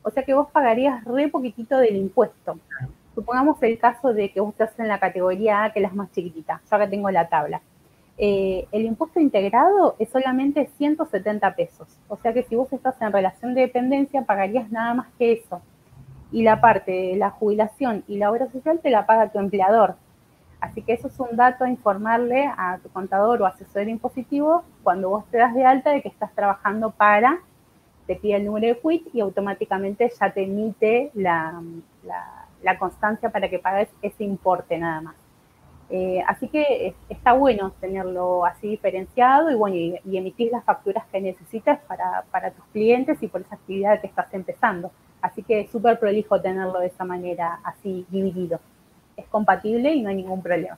O 0.04 0.12
sea 0.12 0.24
que 0.24 0.34
vos 0.34 0.50
pagarías 0.50 1.04
re 1.04 1.28
poquitito 1.28 1.78
del 1.78 1.98
impuesto. 1.98 2.58
Supongamos 3.20 3.62
el 3.64 3.78
caso 3.78 4.14
de 4.14 4.32
que 4.32 4.40
vos 4.40 4.52
estás 4.52 4.80
en 4.80 4.88
la 4.88 4.98
categoría 4.98 5.66
A, 5.66 5.74
que 5.74 5.80
es 5.80 5.84
la 5.84 5.94
más 5.94 6.10
chiquitita. 6.14 6.62
Yo 6.70 6.76
acá 6.78 6.90
tengo 6.90 7.12
la 7.12 7.28
tabla. 7.28 7.60
Eh, 8.18 8.66
el 8.72 8.86
impuesto 8.86 9.20
integrado 9.20 9.98
es 10.00 10.08
solamente 10.08 10.70
170 10.78 11.54
pesos. 11.54 11.90
O 12.08 12.16
sea 12.16 12.32
que 12.32 12.44
si 12.44 12.56
vos 12.56 12.72
estás 12.72 12.96
en 13.02 13.12
relación 13.12 13.54
de 13.54 13.62
dependencia, 13.62 14.22
pagarías 14.22 14.72
nada 14.72 14.94
más 14.94 15.08
que 15.18 15.34
eso. 15.34 15.62
y 16.32 16.44
la 16.44 16.62
parte 16.62 16.92
de 16.92 17.16
la 17.18 17.32
jubilación 17.32 18.06
y 18.08 18.20
la 18.20 18.32
obra 18.32 18.50
social 18.52 18.80
te 18.80 18.90
la 18.90 19.06
paga 19.06 19.34
tu 19.34 19.40
empleador. 19.40 19.96
Así 20.62 20.82
que 20.82 20.94
eso 20.94 21.08
es 21.08 21.20
un 21.20 21.36
dato 21.36 21.66
a 21.66 21.70
informarle 21.70 22.46
a 22.46 22.78
tu 22.82 22.88
contador 22.88 23.42
o 23.42 23.46
asesor 23.48 23.90
impositivo 23.90 24.64
cuando 24.82 25.10
vos 25.10 25.26
te 25.30 25.40
das 25.40 25.54
de 25.54 25.66
alta 25.66 25.90
de 25.90 26.02
que 26.02 26.08
estás 26.08 26.34
trabajando 26.36 26.92
para, 26.92 27.42
te 28.08 28.16
pide 28.16 28.38
el 28.38 28.46
número 28.46 28.68
de 28.68 28.80
quit 28.80 29.14
y 29.14 29.20
automáticamente 29.20 30.10
ya 30.18 30.32
te 30.32 30.44
emite 30.44 31.12
la, 31.16 31.62
constancia 32.78 33.30
para 33.30 33.50
que 33.50 33.60
pagues 33.60 33.90
ese 34.02 34.24
importe 34.24 34.78
nada 34.78 35.02
más. 35.02 35.16
Eh, 35.90 36.22
así 36.28 36.48
que 36.50 36.94
está 37.10 37.34
bueno 37.34 37.72
tenerlo 37.82 38.46
así 38.46 38.68
diferenciado 38.68 39.50
y 39.50 39.56
bueno, 39.56 39.76
y, 39.76 40.18
emitir 40.18 40.52
las 40.52 40.64
facturas 40.64 41.04
que 41.12 41.20
necesitas 41.20 41.80
para, 41.88 42.24
para, 42.32 42.52
tus 42.52 42.64
clientes 42.66 43.18
y 43.24 43.28
por 43.28 43.42
esa 43.42 43.56
actividad 43.56 44.00
que 44.00 44.08
estás 44.08 44.32
empezando. 44.34 44.92
Así 45.22 45.42
que 45.42 45.62
es 45.62 45.72
súper 45.72 46.00
prolijo 46.00 46.40
tenerlo 46.40 46.80
de 46.80 46.88
esa 46.88 47.06
manera 47.06 47.60
así 47.64 48.06
dividido 48.10 48.60
es 49.20 49.28
compatible 49.28 49.94
y 49.94 50.02
no 50.02 50.10
hay 50.10 50.16
ningún 50.16 50.42
problema. 50.42 50.78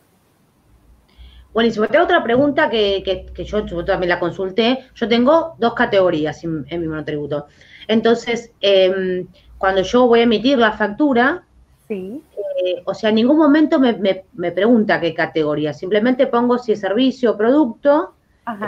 Buenísimo. 1.53 1.87
Tengo 1.87 2.05
otra 2.05 2.23
pregunta 2.23 2.69
que, 2.69 3.03
yo, 3.45 3.65
también 3.85 4.09
la 4.09 4.19
consulté. 4.19 4.85
Yo 4.95 5.07
tengo 5.07 5.55
dos 5.59 5.73
categorías 5.73 6.43
en, 6.43 6.65
mi 6.69 6.87
monotributo. 6.87 7.47
Entonces, 7.87 8.53
em, 8.61 9.27
cuando 9.57 9.81
yo 9.81 10.07
voy 10.07 10.21
a 10.21 10.23
emitir 10.23 10.57
la 10.57 10.71
factura, 10.71 11.43
sí. 11.91 12.23
Eh, 12.63 12.81
o 12.85 12.93
sea, 12.93 13.09
en 13.09 13.15
ningún 13.15 13.37
momento 13.37 13.79
me, 13.79 14.51
pregunta 14.51 15.01
qué 15.01 15.13
categoría. 15.13 15.73
Simplemente 15.73 16.27
pongo 16.27 16.57
si 16.57 16.71
es 16.71 16.79
servicio 16.79 17.31
o 17.31 17.37
producto, 17.37 18.13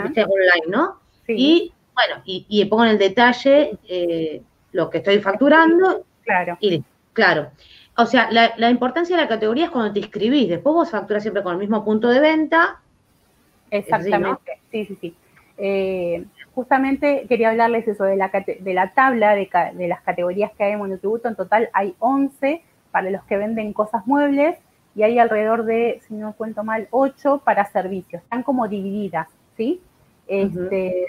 este 0.04 0.24
online, 0.24 0.66
¿no? 0.68 1.00
Y 1.26 1.72
bueno, 1.94 2.22
y, 2.26 2.64
pongo 2.66 2.84
en 2.84 2.90
el 2.90 2.98
detalle 2.98 3.78
eh, 3.88 4.42
lo 4.72 4.90
que 4.90 4.98
estoy 4.98 5.20
facturando. 5.20 6.04
Claro. 6.22 6.58
Y 6.60 6.82
claro. 7.12 7.50
O 7.96 8.04
sea, 8.06 8.28
la, 8.30 8.70
importancia 8.70 9.16
de 9.16 9.22
la 9.22 9.28
categoría 9.28 9.66
es 9.66 9.70
cuando 9.70 9.92
te 9.92 10.00
inscribís. 10.00 10.48
Después 10.48 10.74
vos 10.74 10.90
facturas 10.90 11.22
siempre 11.22 11.42
con 11.42 11.52
el 11.52 11.58
mismo 11.58 11.84
punto 11.84 12.08
de 12.08 12.20
venta. 12.20 12.80
Exactamente, 13.70 14.60
sí, 14.70 14.84
sí, 14.84 14.98
sí. 15.00 15.16
Eh, 15.56 16.24
justamente 16.54 17.26
quería 17.28 17.50
hablarles 17.50 17.86
eso 17.86 18.04
de 18.04 18.16
la, 18.16 18.28
de 18.28 18.74
la 18.74 18.92
tabla 18.92 19.34
de, 19.34 19.48
las 19.88 20.02
categorías 20.02 20.50
que 20.58 20.64
hay 20.64 20.72
en 20.72 20.78
monotributo. 20.78 21.28
En 21.28 21.36
total 21.36 21.70
hay 21.72 21.94
11 22.00 22.62
para 22.94 23.10
los 23.10 23.24
que 23.24 23.36
venden 23.36 23.72
cosas 23.72 24.06
muebles 24.06 24.56
y 24.94 25.02
hay 25.02 25.18
alrededor 25.18 25.64
de, 25.64 26.00
si 26.06 26.14
no 26.14 26.32
cuento 26.34 26.62
mal, 26.62 26.86
8 26.92 27.42
para 27.44 27.64
servicios. 27.64 28.22
Están 28.22 28.44
como 28.44 28.68
divididas, 28.68 29.26
¿sí? 29.56 29.82
Este, 30.28 31.06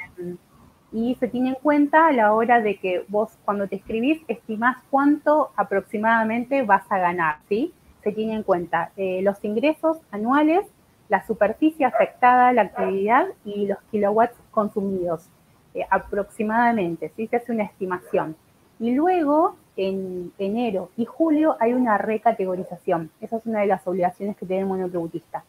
y 0.92 1.13
se 1.20 1.27
tiene 1.27 1.50
en 1.50 1.56
cuenta 1.62 2.08
a 2.08 2.12
la 2.12 2.34
hora 2.34 2.60
de 2.60 2.77
que 2.77 3.06
vos 3.08 3.38
cuando 3.46 3.68
te 3.68 3.75
escribís 3.75 4.20
estimás 4.27 4.77
cuánto 4.89 5.51
aproximadamente 5.56 6.63
vas 6.63 6.92
a 6.92 6.98
ganar, 6.98 7.38
¿sí? 7.50 7.72
Se 8.04 8.12
tiene 8.12 8.34
en 8.34 8.42
cuenta 8.42 8.89
eh, 8.98 9.22
los 9.22 9.46
ingresos 9.46 10.00
anuales, 10.10 10.65
la 11.08 11.24
superficie 11.27 11.86
afectada, 11.86 12.51
la 12.51 12.63
actividad 12.63 13.27
y 13.46 13.68
los 13.68 13.77
kilowatts 13.92 14.39
consumidos 14.50 15.30
eh, 15.75 15.86
aproximadamente, 15.92 17.12
¿sí? 17.15 17.27
Se 17.27 17.36
hace 17.36 17.51
una 17.51 17.65
estimación. 17.65 18.36
Y 18.80 18.96
luego, 18.96 19.56
en 19.77 20.32
enero 20.38 20.89
y 20.98 21.05
julio, 21.05 21.58
hay 21.60 21.74
una 21.74 21.98
recategorización. 21.98 23.12
Esa 23.22 23.38
es 23.38 23.46
una 23.46 23.62
de 23.62 23.67
las 23.67 23.86
obligaciones 23.88 24.38
que 24.38 24.46
tiene 24.46 24.62
el 24.62 24.67
monotributista. 24.67 25.44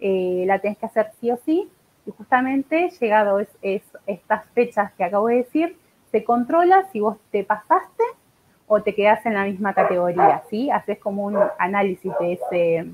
Eh, 0.00 0.44
la 0.46 0.58
tenés 0.58 0.78
que 0.78 0.86
hacer 0.86 1.10
sí 1.20 1.30
o 1.30 1.38
sí 1.44 1.68
y 2.06 2.10
justamente, 2.12 2.90
llegado 3.00 3.40
es, 3.40 3.48
estas 4.06 4.46
fechas 4.50 4.92
que 4.92 5.04
acabo 5.04 5.28
de 5.28 5.36
decir, 5.36 5.76
se 6.12 6.22
controla 6.24 6.88
si 6.92 7.00
vos 7.00 7.16
te 7.30 7.44
pasaste 7.44 8.04
o 8.68 8.82
te 8.82 8.94
quedas 8.94 9.24
en 9.26 9.34
la 9.34 9.44
misma 9.44 9.74
categoría, 9.74 10.42
¿sí? 10.48 10.70
Haces 10.70 10.98
como 10.98 11.24
un 11.24 11.38
análisis 11.58 12.12
de, 12.20 12.32
ese, 12.32 12.90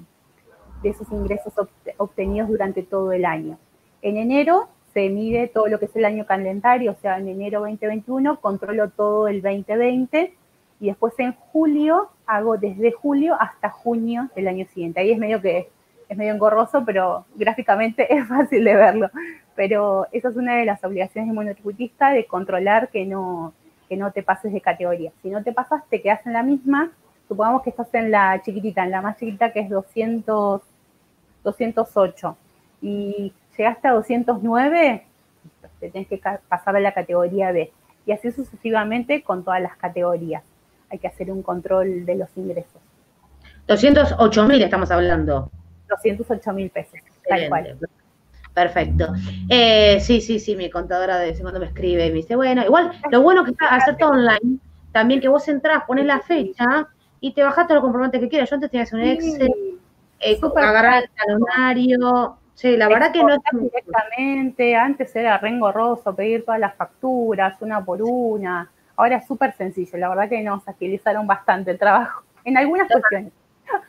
de 0.82 0.88
esos 0.88 1.10
ingresos 1.12 1.52
obtenidos 1.98 2.48
durante 2.48 2.82
todo 2.82 3.12
el 3.12 3.24
año. 3.24 3.58
En 4.00 4.16
enero 4.16 4.68
se 4.92 5.08
mide 5.08 5.48
todo 5.48 5.68
lo 5.68 5.78
que 5.78 5.86
es 5.86 5.96
el 5.96 6.04
año 6.04 6.26
calendario, 6.26 6.92
o 6.92 6.96
sea, 6.96 7.18
en 7.18 7.28
enero 7.28 7.60
2021 7.60 8.40
controlo 8.40 8.90
todo 8.90 9.28
el 9.28 9.42
2020 9.42 10.34
y 10.82 10.88
después 10.88 11.14
en 11.18 11.32
julio 11.32 12.10
hago 12.26 12.58
desde 12.58 12.90
julio 12.90 13.36
hasta 13.38 13.70
junio 13.70 14.28
del 14.34 14.48
año 14.48 14.66
siguiente. 14.66 14.98
Ahí 14.98 15.12
es 15.12 15.18
medio 15.18 15.40
que 15.40 15.68
es 16.08 16.16
medio 16.18 16.34
engorroso, 16.34 16.84
pero 16.84 17.24
gráficamente 17.36 18.12
es 18.16 18.26
fácil 18.26 18.64
de 18.64 18.74
verlo. 18.74 19.08
Pero 19.54 20.08
esa 20.10 20.30
es 20.30 20.36
una 20.36 20.56
de 20.56 20.64
las 20.64 20.82
obligaciones 20.82 21.28
de 21.28 21.34
monotributista, 21.34 22.10
de 22.10 22.26
controlar 22.26 22.88
que 22.88 23.06
no, 23.06 23.52
que 23.88 23.96
no 23.96 24.10
te 24.10 24.24
pases 24.24 24.52
de 24.52 24.60
categoría. 24.60 25.12
Si 25.22 25.30
no 25.30 25.44
te 25.44 25.52
pasas, 25.52 25.88
te 25.88 26.02
quedas 26.02 26.26
en 26.26 26.32
la 26.32 26.42
misma. 26.42 26.90
Supongamos 27.28 27.62
que 27.62 27.70
estás 27.70 27.94
en 27.94 28.10
la 28.10 28.42
chiquitita, 28.42 28.82
en 28.82 28.90
la 28.90 29.02
más 29.02 29.16
chiquita 29.18 29.52
que 29.52 29.60
es 29.60 29.68
200, 29.68 30.62
208. 31.44 32.36
Y 32.80 33.32
llegaste 33.56 33.86
a 33.86 33.92
209, 33.92 35.06
te 35.78 35.90
tienes 35.90 36.08
que 36.08 36.20
pasar 36.48 36.74
a 36.74 36.80
la 36.80 36.92
categoría 36.92 37.52
B. 37.52 37.70
Y 38.04 38.10
así 38.10 38.32
sucesivamente 38.32 39.22
con 39.22 39.44
todas 39.44 39.62
las 39.62 39.76
categorías. 39.76 40.42
Hay 40.92 40.99
que 40.99 41.08
hacer 41.08 41.32
un 41.32 41.42
control 41.42 42.06
de 42.06 42.14
los 42.14 42.28
ingresos. 42.37 42.80
208 43.66 44.46
mil 44.46 44.62
estamos 44.62 44.90
hablando. 44.90 45.50
208 45.88 46.52
mil 46.52 46.70
pesos, 46.70 47.00
tal 47.26 47.49
cual. 47.49 47.78
Perfecto. 48.54 49.08
Eh, 49.49 49.99
sí, 50.00 50.20
sí, 50.20 50.38
sí, 50.38 50.54
mi 50.54 50.68
contadora 50.68 51.18
de 51.18 51.28
vez 51.28 51.38
en 51.38 51.42
cuando 51.42 51.61
me 51.61 51.66
escribe 51.66 52.06
y 52.06 52.11
me 52.11 52.16
dice, 52.16 52.37
bueno, 52.37 52.62
igual, 52.62 52.92
lo 53.11 53.22
bueno 53.22 53.44
que 53.44 53.52
está 53.52 53.68
hacer 53.68 53.96
todo 53.96 54.11
online, 54.11 54.58
también 54.92 55.20
que 55.20 55.28
vos 55.28 55.49
entrás, 55.49 55.84
pones 55.87 56.04
la 56.04 56.20
fecha 56.20 56.88
y 57.20 57.32
te 57.32 57.42
bajaste 57.42 57.72
los 57.72 57.82
comprobantes 57.82 58.20
que 58.20 58.28
quieras. 58.28 58.50
Yo 58.50 58.56
antes 58.56 58.70
tenía 58.70 58.84
que 58.84 58.88
hacer 58.88 59.00
un 59.00 59.06
Excel, 59.06 59.78
eh, 60.20 60.38
agarrar 60.56 61.04
el 61.04 61.11
talonario. 61.11 62.37
Sí, 62.54 62.76
la 62.76 62.88
verdad 62.88 63.12
que 63.12 63.25
no 63.25 63.37
directamente, 63.52 64.76
antes 64.76 65.16
era 65.16 65.38
re 65.38 65.49
engorroso 65.49 66.14
pedir 66.14 66.44
todas 66.44 66.61
las 66.61 66.75
facturas, 66.75 67.56
una 67.61 67.82
por 67.82 68.02
una. 68.02 68.70
Ahora 68.96 69.16
es 69.16 69.26
súper 69.26 69.52
sencillo, 69.54 69.99
la 69.99 70.08
verdad 70.08 70.28
que 70.28 70.42
nos 70.42 70.66
agilizaron 70.68 71.26
bastante 71.26 71.70
el 71.70 71.78
trabajo, 71.78 72.22
en 72.44 72.56
algunas 72.56 72.88
cuestiones. 72.88 73.32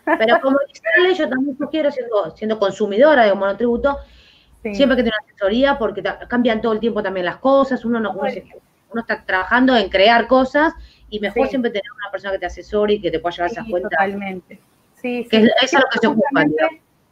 Pero 0.05 0.39
como 0.41 0.57
dice 0.67 1.19
yo 1.19 1.29
también 1.29 1.57
sugiero, 1.57 1.91
siendo, 1.91 2.31
siendo 2.35 2.59
consumidora 2.59 3.25
de 3.25 3.33
monotributo, 3.33 3.97
siempre 4.61 4.95
que 4.95 5.03
tener 5.03 5.19
asesoría, 5.27 5.77
porque 5.77 6.01
cambian 6.29 6.61
todo 6.61 6.73
el 6.73 6.79
tiempo 6.79 7.03
también 7.03 7.25
las 7.25 7.37
cosas, 7.37 7.83
uno, 7.83 7.99
no, 7.99 8.11
uno, 8.11 9.01
está 9.01 9.23
trabajando 9.25 9.75
en 9.75 9.89
crear 9.89 10.27
cosas 10.27 10.73
y 11.09 11.19
mejor 11.19 11.47
siempre 11.49 11.71
tener 11.71 11.91
una 11.97 12.11
persona 12.11 12.33
que 12.33 12.39
te 12.39 12.45
asesore 12.45 12.93
y 12.93 13.01
que 13.01 13.11
te 13.11 13.19
pueda 13.19 13.35
llevar 13.35 13.51
esas 13.51 13.67
cuentas. 13.67 13.91
Totalmente. 13.91 14.59
Sí, 15.01 15.27
que 15.29 15.37
es, 15.37 15.73
lo 15.73 15.81
que 15.91 15.99
se 15.99 16.07
ocupa. 16.07 16.45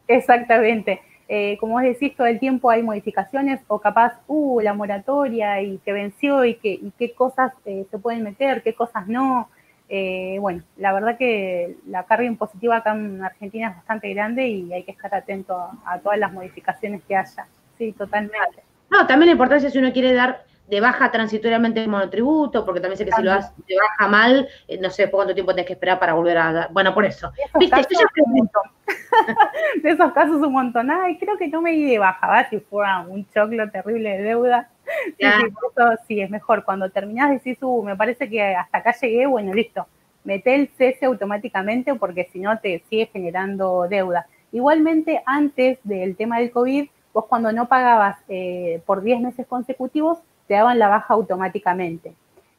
Exactamente. 0.08 1.02
Eh, 1.34 1.56
como 1.58 1.72
vos 1.72 1.82
decís, 1.82 2.14
todo 2.14 2.26
el 2.26 2.38
tiempo 2.38 2.68
hay 2.68 2.82
modificaciones 2.82 3.62
o 3.66 3.78
capaz, 3.78 4.20
uh, 4.26 4.60
la 4.60 4.74
moratoria 4.74 5.62
y 5.62 5.78
que 5.78 5.94
venció 5.94 6.44
y, 6.44 6.56
que, 6.56 6.78
qué 6.98 7.14
cosas 7.14 7.54
eh, 7.64 7.86
se 7.90 7.98
pueden 7.98 8.22
meter, 8.22 8.62
qué 8.62 8.74
cosas 8.74 9.08
no. 9.08 9.48
Eh, 9.88 10.36
bueno, 10.40 10.62
la 10.76 10.92
verdad 10.92 11.16
que 11.16 11.78
la 11.86 12.02
carga 12.02 12.26
impositiva 12.26 12.76
acá 12.76 12.92
en 12.92 13.24
Argentina 13.24 13.70
es 13.70 13.76
bastante 13.76 14.12
grande 14.12 14.46
y 14.46 14.74
hay 14.74 14.82
que 14.82 14.90
estar 14.90 15.14
atento 15.14 15.56
a, 15.86 15.98
todas 16.00 16.18
las 16.18 16.34
modificaciones 16.34 17.02
que 17.08 17.16
haya. 17.16 17.46
Sí, 17.78 17.92
totalmente. 17.92 18.62
No, 18.90 19.06
también 19.06 19.28
la 19.28 19.32
importancia 19.32 19.70
si 19.70 19.78
uno 19.78 19.90
quiere 19.90 20.12
dar 20.12 20.44
de 20.72 20.80
baja 20.80 21.10
transitoriamente 21.10 21.82
el 21.82 21.90
monotributo, 21.90 22.64
porque 22.64 22.80
también 22.80 22.96
sé 22.96 23.04
que 23.04 23.12
si 23.12 23.22
lo 23.22 23.30
das 23.30 23.54
de 23.68 23.74
baja 23.76 24.10
mal, 24.10 24.48
eh, 24.66 24.78
no 24.80 24.88
sé 24.88 25.06
por 25.06 25.18
cuánto 25.18 25.34
tiempo 25.34 25.52
tenés 25.52 25.66
que 25.66 25.74
esperar 25.74 25.98
para 25.98 26.14
volver 26.14 26.38
a. 26.38 26.68
Bueno, 26.72 26.94
por 26.94 27.04
eso. 27.04 27.30
¿Viste? 27.58 27.76
de 29.82 29.90
esos 29.90 30.12
casos 30.14 30.36
un 30.36 30.50
montón. 30.50 30.90
Ay, 30.90 31.18
creo 31.18 31.36
que 31.36 31.48
no 31.48 31.60
me 31.60 31.72
di 31.72 31.90
de 31.90 31.98
baja, 31.98 32.26
¿va? 32.26 32.48
Si 32.48 32.58
fuera 32.58 33.00
un 33.00 33.28
choclo 33.28 33.70
terrible 33.70 34.16
de 34.16 34.22
deuda. 34.22 34.70
Sí, 34.86 35.14
sí, 35.18 35.26
eso 35.26 35.98
sí, 36.08 36.22
es 36.22 36.30
mejor. 36.30 36.64
Cuando 36.64 36.88
terminás 36.88 37.32
decís, 37.32 37.58
uh, 37.60 37.82
me 37.82 37.94
parece 37.94 38.30
que 38.30 38.42
hasta 38.42 38.78
acá 38.78 38.94
llegué, 38.98 39.26
bueno, 39.26 39.52
listo. 39.52 39.86
Mete 40.24 40.54
el 40.54 40.70
cese 40.78 41.04
automáticamente 41.04 41.94
porque 41.96 42.30
si 42.32 42.38
no 42.38 42.58
te 42.60 42.82
sigue 42.88 43.10
generando 43.12 43.88
deuda. 43.90 44.26
Igualmente, 44.52 45.22
antes 45.26 45.78
del 45.82 46.16
tema 46.16 46.38
del 46.38 46.50
COVID, 46.50 46.88
vos 47.12 47.26
cuando 47.26 47.52
no 47.52 47.68
pagabas 47.68 48.16
eh, 48.28 48.80
por 48.86 49.02
10 49.02 49.20
meses 49.20 49.46
consecutivos, 49.46 50.16
te 50.46 50.54
daban 50.54 50.78
la 50.78 50.88
baja 50.88 51.14
automáticamente. 51.14 52.14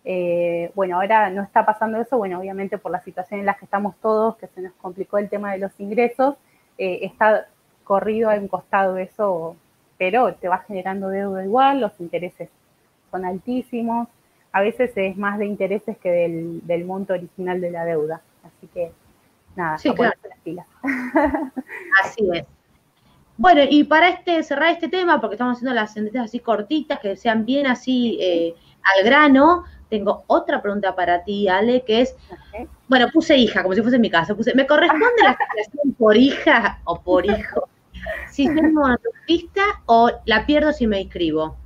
Eh, 0.05 0.71
bueno, 0.75 0.97
ahora 0.97 1.29
no 1.29 1.43
está 1.43 1.65
pasando 1.65 1.99
eso, 2.01 2.17
bueno, 2.17 2.39
obviamente 2.39 2.77
por 2.77 2.91
la 2.91 3.01
situación 3.01 3.39
en 3.39 3.45
la 3.45 3.53
que 3.53 3.65
estamos 3.65 3.95
todos, 4.01 4.35
que 4.37 4.47
se 4.47 4.61
nos 4.61 4.73
complicó 4.73 5.17
el 5.17 5.29
tema 5.29 5.53
de 5.53 5.59
los 5.59 5.71
ingresos, 5.79 6.35
eh, 6.77 6.99
está 7.03 7.47
corrido 7.83 8.29
a 8.29 8.35
un 8.35 8.47
costado 8.47 8.97
eso 8.97 9.55
pero 9.97 10.33
te 10.33 10.49
va 10.49 10.57
generando 10.59 11.07
deuda 11.07 11.45
igual, 11.45 11.79
los 11.79 11.97
intereses 11.99 12.49
son 13.09 13.25
altísimos, 13.25 14.07
a 14.51 14.61
veces 14.61 14.91
es 14.95 15.15
más 15.17 15.37
de 15.37 15.45
intereses 15.45 15.97
que 15.97 16.09
del, 16.63 16.85
monto 16.85 17.13
original 17.13 17.61
de 17.61 17.71
la 17.71 17.85
deuda. 17.85 18.21
Así 18.43 18.67
que, 18.67 18.91
nada, 19.55 19.77
sí, 19.77 19.93
claro. 19.93 20.13
las 20.27 20.39
pilas. 20.39 20.67
Así 22.03 22.29
es. 22.33 22.45
Bueno, 23.43 23.59
y 23.69 23.83
para 23.83 24.07
este 24.07 24.41
cerrar 24.41 24.69
este 24.69 24.87
tema, 24.87 25.19
porque 25.19 25.33
estamos 25.33 25.57
haciendo 25.57 25.75
las 25.75 25.91
sentencias 25.91 26.23
así 26.23 26.39
cortitas, 26.39 26.97
que 27.01 27.17
sean 27.17 27.43
bien 27.43 27.67
así 27.67 28.17
eh, 28.21 28.55
al 28.81 29.03
grano, 29.03 29.65
tengo 29.89 30.23
otra 30.27 30.61
pregunta 30.61 30.95
para 30.95 31.25
ti, 31.25 31.49
Ale, 31.49 31.81
que 31.81 31.99
es, 31.99 32.15
bueno, 32.87 33.09
puse 33.11 33.35
hija, 33.35 33.61
como 33.61 33.75
si 33.75 33.81
fuese 33.81 33.97
en 33.97 34.01
mi 34.01 34.09
caso. 34.09 34.37
Puse, 34.37 34.55
¿me 34.55 34.65
corresponde 34.65 35.23
la 35.23 35.31
asignación 35.31 35.93
por 35.97 36.15
hija 36.15 36.79
o 36.85 37.01
por 37.01 37.25
hijo? 37.25 37.67
Si 38.31 38.45
soy 38.45 38.61
monotributista 38.61 39.61
o 39.87 40.09
la 40.25 40.45
pierdo 40.45 40.71
si 40.71 40.87
me 40.87 41.01
inscribo. 41.01 41.57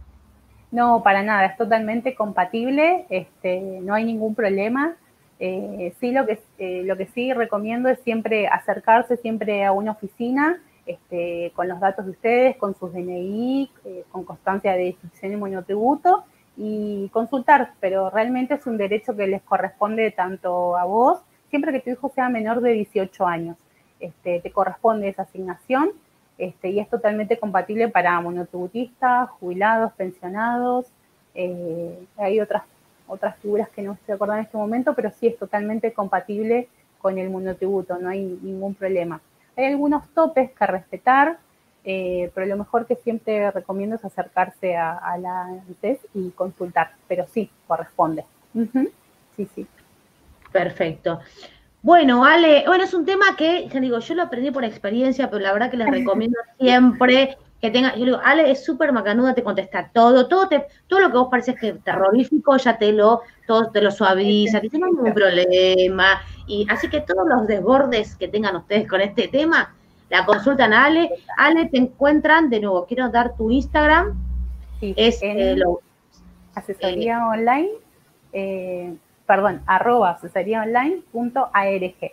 No, 0.71 1.03
para 1.03 1.21
nada, 1.21 1.45
es 1.45 1.57
totalmente 1.57 2.15
compatible, 2.15 3.05
este, 3.09 3.59
no 3.81 3.93
hay 3.93 4.03
ningún 4.03 4.33
problema. 4.33 4.95
Eh, 5.39 5.93
sí, 5.99 6.11
lo 6.11 6.25
que, 6.25 6.39
eh, 6.57 6.81
lo 6.85 6.97
que 6.97 7.05
sí 7.05 7.33
recomiendo 7.33 7.87
es 7.87 7.99
siempre 7.99 8.47
acercarse 8.47 9.17
siempre 9.17 9.63
a 9.63 9.71
una 9.71 9.91
oficina 9.91 10.59
este, 10.87 11.51
con 11.55 11.67
los 11.67 11.79
datos 11.79 12.05
de 12.05 12.11
ustedes, 12.11 12.57
con 12.57 12.73
sus 12.73 12.93
DNI, 12.93 13.69
eh, 13.85 14.03
con 14.11 14.23
constancia 14.23 14.73
de 14.73 14.87
inscripción 14.87 15.33
y 15.33 15.35
monotributo 15.35 16.23
y 16.55 17.09
consultar, 17.09 17.73
pero 17.79 18.09
realmente 18.09 18.55
es 18.55 18.65
un 18.65 18.77
derecho 18.77 19.15
que 19.15 19.27
les 19.27 19.43
corresponde 19.43 20.09
tanto 20.11 20.75
a 20.75 20.85
vos, 20.85 21.19
siempre 21.49 21.71
que 21.71 21.81
tu 21.81 21.91
hijo 21.91 22.09
sea 22.09 22.29
menor 22.29 22.61
de 22.61 22.71
18 22.71 23.27
años, 23.27 23.57
este, 23.99 24.39
te 24.39 24.51
corresponde 24.51 25.09
esa 25.09 25.23
asignación 25.23 25.91
este, 26.37 26.69
y 26.69 26.79
es 26.79 26.89
totalmente 26.89 27.37
compatible 27.37 27.89
para 27.89 28.19
monotributistas, 28.21 29.29
jubilados, 29.31 29.91
pensionados. 29.93 30.85
Eh, 31.33 32.05
hay 32.17 32.39
otras, 32.39 32.63
otras 33.07 33.37
figuras 33.37 33.69
que 33.69 33.81
no 33.81 33.93
estoy 33.93 34.15
acordando 34.15 34.41
en 34.41 34.45
este 34.45 34.57
momento, 34.57 34.93
pero 34.93 35.11
sí 35.11 35.27
es 35.27 35.37
totalmente 35.37 35.93
compatible 35.93 36.69
con 36.99 37.17
el 37.17 37.29
monotributo, 37.29 37.97
no 37.97 38.09
hay 38.09 38.23
ningún 38.41 38.73
problema. 38.75 39.21
Hay 39.57 39.65
algunos 39.65 40.07
topes 40.13 40.51
que 40.51 40.67
respetar, 40.67 41.39
eh, 41.83 42.31
pero 42.33 42.45
lo 42.45 42.57
mejor 42.57 42.85
que 42.85 42.95
siempre 42.95 43.49
recomiendo 43.51 43.95
es 43.95 44.05
acercarse 44.05 44.77
a, 44.77 45.17
la 45.19 45.45
ANSES 45.45 45.99
y 46.13 46.29
consultar, 46.29 46.91
pero 47.07 47.25
sí, 47.27 47.49
corresponde. 47.67 48.23
Sí, 49.35 49.47
sí. 49.53 49.67
Perfecto. 50.51 51.19
Bueno, 51.81 52.23
Ale, 52.23 52.63
bueno, 52.67 52.83
es 52.83 52.93
un 52.93 53.05
tema 53.05 53.35
que, 53.35 53.67
ya 53.67 53.79
digo, 53.79 53.99
yo 53.99 54.15
lo 54.15 54.23
aprendí 54.23 54.51
por 54.51 54.63
experiencia, 54.63 55.29
pero 55.29 55.41
la 55.41 55.53
verdad 55.53 55.71
que 55.71 55.77
les 55.77 55.89
recomiendo 55.89 56.37
siempre 56.59 57.37
que 57.61 57.71
tenga, 57.71 57.95
yo 57.95 58.05
digo, 58.05 58.19
Ale 58.23 58.51
es 58.51 58.63
súper 58.63 58.91
macanuda, 58.91 59.33
te 59.33 59.43
contesta 59.43 59.89
todo, 59.91 60.27
todo 60.27 60.47
te, 60.47 60.67
todo 60.87 60.99
lo 60.99 61.11
que 61.11 61.17
vos 61.17 61.29
pareces 61.29 61.55
que 61.59 61.73
terrorífico, 61.73 62.55
ya 62.57 62.77
te 62.77 62.91
lo, 62.91 63.21
todo 63.47 63.71
te 63.71 63.81
lo 63.81 63.89
suaviza, 63.89 64.61
que 64.61 64.77
no 64.77 64.85
hay 64.85 64.91
ningún 64.91 65.13
problema. 65.13 66.21
Y 66.45 66.67
así 66.69 66.89
que 66.89 67.01
todos 67.01 67.27
los 67.27 67.47
desbordes 67.47 68.15
que 68.15 68.27
tengan 68.27 68.55
ustedes 68.55 68.87
con 68.87 69.01
este 69.01 69.27
tema, 69.27 69.73
la 70.09 70.25
consultan 70.25 70.73
a 70.73 70.85
Ale. 70.85 71.09
Ale, 71.37 71.65
te 71.65 71.77
encuentran, 71.77 72.49
de 72.49 72.59
nuevo, 72.59 72.85
quiero 72.85 73.09
dar 73.09 73.35
tu 73.35 73.49
Instagram. 73.49 74.15
es 74.81 75.19
eh, 75.23 75.55
asesoría 76.53 77.17
eh, 77.17 77.21
online. 77.21 77.69
Eh, 78.33 78.95
perdón, 79.25 79.63
arroba 79.65 80.11
asesoríaonline.arg. 80.11 82.11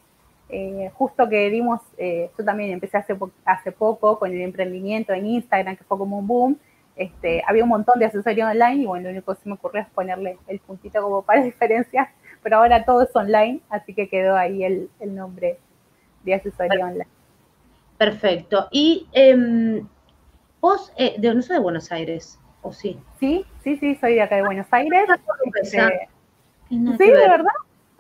Eh, 0.48 0.90
justo 0.94 1.28
que 1.28 1.48
dimos, 1.50 1.80
eh, 1.96 2.30
yo 2.36 2.44
también 2.44 2.70
empecé 2.70 2.98
hace, 2.98 3.16
hace 3.44 3.72
poco 3.72 4.18
con 4.18 4.30
el 4.30 4.40
emprendimiento 4.42 5.12
en 5.12 5.26
Instagram, 5.26 5.76
que 5.76 5.84
fue 5.84 5.98
como 5.98 6.18
un 6.18 6.26
boom, 6.26 6.58
este, 6.96 7.42
había 7.46 7.64
un 7.64 7.70
montón 7.70 7.98
de 7.98 8.04
asesoría 8.04 8.48
online 8.48 8.82
y 8.82 8.86
bueno, 8.86 9.04
lo 9.04 9.10
único 9.10 9.34
que 9.34 9.42
se 9.42 9.48
me 9.48 9.56
ocurrió 9.56 9.82
es 9.82 9.88
ponerle 9.88 10.38
el 10.46 10.60
puntito 10.60 11.02
como 11.02 11.22
para 11.22 11.42
diferenciar, 11.42 12.10
pero 12.42 12.58
ahora 12.58 12.84
todo 12.84 13.02
es 13.02 13.16
online, 13.16 13.60
así 13.68 13.94
que 13.94 14.08
quedó 14.08 14.36
ahí 14.36 14.62
el, 14.64 14.90
nombre 15.00 15.58
de 16.22 16.34
asesoría 16.34 16.86
online. 16.86 17.08
Perfecto. 17.98 18.68
Y 18.70 19.08
em, 19.12 19.86
vos, 20.60 20.92
eh, 20.96 21.16
de, 21.18 21.34
no 21.34 21.42
soy 21.42 21.56
de 21.56 21.62
Buenos 21.62 21.90
Aires, 21.90 22.38
¿o 22.62 22.72
sí? 22.72 22.98
Sí, 23.18 23.44
sí, 23.62 23.76
sí, 23.76 23.96
soy 23.96 24.14
de 24.14 24.22
acá 24.22 24.36
de 24.36 24.42
Buenos 24.42 24.66
Aires. 24.70 25.04
Sí, 26.68 26.76
¿de 26.76 27.28
verdad? 27.28 27.52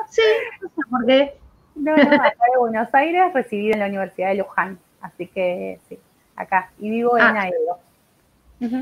Sí, 0.08 0.22
no 0.60 0.68
sé 0.68 0.90
por 0.90 1.06
qué. 1.06 1.43
No, 1.74 1.96
no, 1.96 2.02
acá 2.02 2.44
de 2.52 2.58
Buenos 2.58 2.88
Aires, 2.94 3.32
recibí 3.32 3.72
en 3.72 3.80
la 3.80 3.86
Universidad 3.86 4.28
de 4.28 4.36
Luján, 4.36 4.78
así 5.00 5.26
que 5.26 5.80
sí, 5.88 5.98
acá, 6.36 6.70
y 6.78 6.90
vivo 6.90 7.16
en 7.16 7.24
ah. 7.24 7.42
Aedo. 7.42 7.78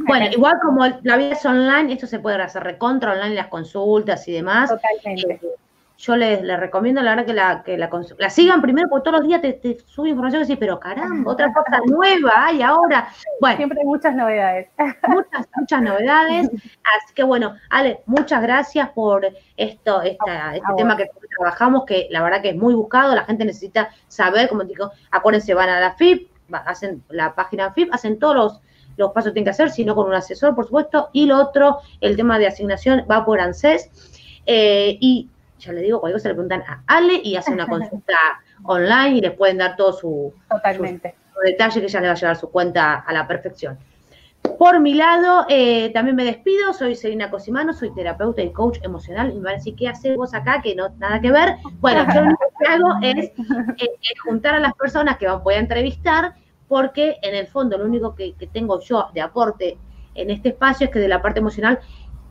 bueno, 0.07 0.27
igual 0.31 0.55
como 0.63 0.87
la 1.03 1.17
vida 1.17 1.33
es 1.33 1.45
online, 1.47 1.93
esto 1.93 2.07
se 2.07 2.19
puede 2.19 2.41
hacer 2.43 2.63
recontra 2.63 3.13
online, 3.13 3.35
las 3.35 3.49
consultas 3.49 4.27
y 4.29 4.33
demás. 4.33 4.71
Totalmente. 4.71 5.41
Eh, 5.43 5.57
yo 6.03 6.17
les, 6.17 6.43
recomiendo, 6.59 7.01
la 7.01 7.11
verdad, 7.11 7.27
que 7.27 7.33
la, 7.33 7.63
que 7.63 7.79
la, 8.19 8.29
sigan 8.31 8.61
primero, 8.61 8.89
porque 8.89 9.05
todos 9.05 9.21
los 9.21 9.29
días 9.29 9.41
te, 9.41 9.53
te 9.53 9.79
sube 9.87 10.09
información 10.09 10.43
y 10.43 10.47
decís, 10.47 10.59
pero 10.59 10.81
caramba, 10.81 11.31
otra 11.31 11.53
cosa 11.55 11.81
nueva 11.87 12.33
hay 12.47 12.61
ahora. 12.61 13.09
Bueno. 13.41 13.57
Siempre 13.57 13.79
hay 13.81 13.87
muchas 13.87 14.13
novedades. 14.17 14.69
Muchas, 15.09 15.47
muchas 15.57 15.83
novedades. 15.83 16.49
Así 16.49 17.15
que 17.15 17.23
bueno, 17.23 17.55
Ale, 17.71 18.03
muchas 18.07 18.43
gracias 18.43 18.91
por 18.91 19.27
esto, 19.57 20.03
esta, 20.03 20.57
este 20.57 20.75
tema 20.77 20.97
que 20.97 21.09
trabajamos, 21.37 21.85
que 21.87 22.09
la 22.11 22.21
verdad 22.23 22.43
que 22.43 22.51
es 22.51 22.57
muy 22.57 22.75
buscado, 22.75 23.15
la 23.15 23.25
gente 23.25 23.45
necesita 23.45 23.91
saber, 24.09 24.49
como 24.49 24.65
digo, 24.65 24.91
acuérdense, 25.13 25.55
van 25.55 25.69
a 25.69 25.79
la 25.79 25.93
FIP, 25.93 26.29
hacen 26.67 27.05
la 27.11 27.33
página 27.37 27.73
FIP, 27.73 27.95
hacen 27.95 28.19
todos 28.19 28.35
los 28.35 28.61
los 28.97 29.13
pasos 29.13 29.31
que 29.31 29.35
tienen 29.35 29.45
que 29.45 29.51
hacer, 29.51 29.71
sino 29.71 29.95
con 29.95 30.07
un 30.07 30.15
asesor, 30.15 30.55
por 30.55 30.67
supuesto. 30.67 31.09
Y 31.15 31.25
lo 31.25 31.41
otro, 31.41 31.79
el 32.03 32.15
tema 32.15 32.39
de 32.39 32.47
asignación 32.47 33.07
va 33.11 33.25
por 33.25 33.41
ANSES. 33.41 33.91
Eh, 34.45 34.99
y 35.01 35.31
ya 35.63 35.73
le 35.73 35.83
digo, 35.83 36.01
cualquier 36.01 36.19
cosa 36.19 36.29
le 36.29 36.35
preguntan 36.35 36.63
a 36.63 36.83
Ale 36.87 37.21
y 37.23 37.37
hace 37.37 37.53
una 37.53 37.67
consulta 37.67 38.17
online 38.65 39.19
y 39.19 39.21
le 39.21 39.31
pueden 39.31 39.59
dar 39.59 39.77
todo 39.77 39.93
su, 39.93 40.35
Totalmente. 40.51 41.15
detalle 41.45 41.81
que 41.81 41.89
ya 41.89 42.01
le 42.01 42.09
va 42.09 42.13
a 42.13 42.17
llevar 42.17 42.37
su 42.37 42.51
cuenta 42.51 42.95
a 42.95 43.13
la 43.13 43.27
perfección. 43.27 43.79
Por 44.59 44.81
mi 44.81 44.95
lado, 44.95 45.47
eh, 45.49 45.91
también 45.93 46.17
me 46.17 46.25
despido, 46.25 46.73
soy 46.73 46.97
Selina 46.97 47.31
Cosimano, 47.31 47.73
soy 47.73 47.95
terapeuta 47.95 48.43
y 48.43 48.53
coach 48.53 48.79
emocional, 48.83 49.31
y 49.31 49.35
me 49.35 49.45
van 49.45 49.55
a 49.55 49.57
decir, 49.57 49.77
¿qué 49.77 49.89
haces 49.89 50.17
vos 50.17 50.35
acá? 50.35 50.61
Que 50.61 50.75
no 50.75 50.89
nada 50.99 51.21
que 51.21 51.31
ver. 51.31 51.57
Bueno, 51.79 52.05
yo 52.13 52.21
lo 52.21 52.27
único 52.27 52.45
que 52.59 52.69
hago 52.69 52.89
es, 53.03 53.31
juntar 54.25 54.55
a 54.55 54.59
las 54.59 54.75
personas 54.75 55.17
que 55.17 55.29
voy 55.29 55.55
a 55.55 55.59
entrevistar, 55.59 56.35
porque 56.67 57.19
en 57.23 57.37
el 57.37 57.47
fondo 57.47 57.79
lo 57.79 57.85
único 57.85 58.17
que, 58.17 58.35
que 58.35 58.49
tengo 58.49 58.81
yo 58.81 59.09
de 59.15 59.21
aporte 59.21 59.79
en 60.15 60.31
este 60.31 60.51
espacio 60.51 60.87
es 60.87 60.93
que 60.93 60.99
de 60.99 61.09
la 61.09 61.23
parte 61.23 61.39
emocional 61.39 61.79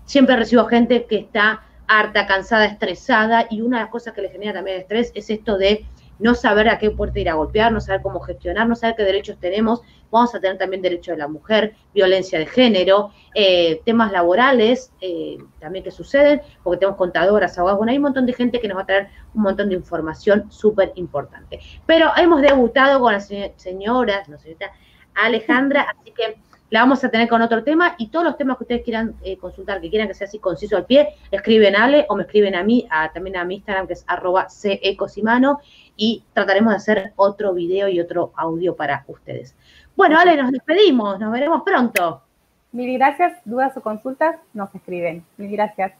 siempre 0.06 0.36
recibo 0.36 0.66
gente 0.66 1.06
que 1.06 1.18
está 1.18 1.62
harta, 1.92 2.26
cansada, 2.26 2.66
estresada, 2.66 3.48
y 3.50 3.60
una 3.60 3.78
de 3.78 3.84
las 3.84 3.92
cosas 3.92 4.14
que 4.14 4.22
le 4.22 4.30
genera 4.30 4.54
también 4.54 4.80
estrés 4.80 5.12
es 5.14 5.30
esto 5.30 5.58
de 5.58 5.86
no 6.20 6.36
saber 6.36 6.70
a 6.70 6.78
qué 6.78 6.90
puerta 6.90 7.20
ir 7.20 7.30
a 7.30 7.34
golpear, 7.34 7.72
no 7.74 7.82
saber 7.82 8.02
cómo 8.02 8.22
gestionar, 8.22 8.66
no 8.70 8.76
saber 8.76 8.96
qué 8.96 9.04
derechos 9.04 9.38
tenemos. 9.40 9.82
Vamos 10.10 10.34
a 10.34 10.40
tener 10.40 10.58
también 10.58 10.82
derecho 10.82 11.12
de 11.12 11.18
la 11.18 11.28
mujer, 11.28 11.76
violencia 11.94 12.40
de 12.40 12.46
género, 12.46 13.12
eh, 13.36 13.82
temas 13.84 14.12
laborales 14.14 14.94
eh, 15.02 15.38
también 15.60 15.84
que 15.84 15.92
suceden, 15.92 16.42
porque 16.64 16.80
tenemos 16.80 16.98
contadoras, 16.98 17.58
abogados, 17.58 17.80
bueno, 17.80 17.92
hay 17.92 17.98
un 17.98 18.04
montón 18.04 18.26
de 18.26 18.34
gente 18.34 18.62
que 18.62 18.70
nos 18.70 18.78
va 18.78 18.84
a 18.84 18.86
traer 18.86 19.10
un 19.34 19.42
montón 19.42 19.68
de 19.68 19.76
información 19.76 20.50
súper 20.50 20.94
importante. 20.96 21.60
Pero 21.86 22.12
hemos 22.16 22.42
debutado 22.42 23.02
con 23.02 23.12
la 23.12 23.20
señora, 23.20 24.24
no 24.28 24.38
señorita 24.38 24.72
Alejandra, 25.16 25.88
así 25.90 26.12
que 26.12 26.38
la 26.72 26.80
vamos 26.80 27.04
a 27.04 27.10
tener 27.10 27.28
con 27.28 27.42
otro 27.42 27.64
tema 27.64 27.96
y 27.98 28.08
todos 28.08 28.26
los 28.26 28.38
temas 28.38 28.58
que 28.58 28.64
ustedes 28.64 28.84
quieran 28.84 29.14
eh, 29.22 29.38
consultar, 29.38 29.82
que 29.82 29.90
quieran 29.90 30.08
que 30.08 30.14
sea 30.14 30.26
así 30.26 30.40
conciso 30.40 30.78
al 30.78 30.86
pie, 30.86 31.16
escriben 31.30 31.76
a 31.76 31.84
Ale 31.84 32.06
o 32.10 32.16
me 32.16 32.24
escriben 32.24 32.56
a 32.56 32.64
mí, 32.64 32.88
también 33.14 33.36
a 33.36 33.44
mi 33.44 33.56
Instagram 33.56 33.88
que 33.88 33.94
es 33.94 34.06
arroba 34.08 34.48
cecosimano 34.50 35.60
y 35.98 36.24
trataremos 36.34 36.72
de 36.72 36.78
hacer 36.78 37.14
otro 37.18 37.54
video 37.54 37.90
y 37.90 38.00
otro 38.00 38.32
audio 38.36 38.76
para 38.76 39.04
ustedes. 39.08 39.56
Bueno, 39.98 40.18
Ale, 40.18 40.38
nos 40.38 40.52
despedimos, 40.52 41.20
nos 41.20 41.32
veremos 41.32 41.62
pronto. 41.64 42.24
Mil 42.72 42.98
gracias, 42.98 43.34
dudas 43.44 43.76
o 43.76 43.82
consultas, 43.82 44.38
nos 44.54 44.74
escriben. 44.74 45.26
Mil 45.36 45.52
gracias. 45.52 45.92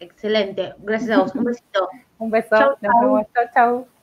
Excelente, 0.00 0.74
gracias 0.78 1.10
a 1.10 1.22
vos, 1.22 1.34
un 1.36 1.44
besito. 1.44 1.88
un 2.18 2.30
beso, 2.30 2.76
nos 2.80 3.00
vemos, 3.00 3.26
chao, 3.32 3.44
chao. 3.54 3.95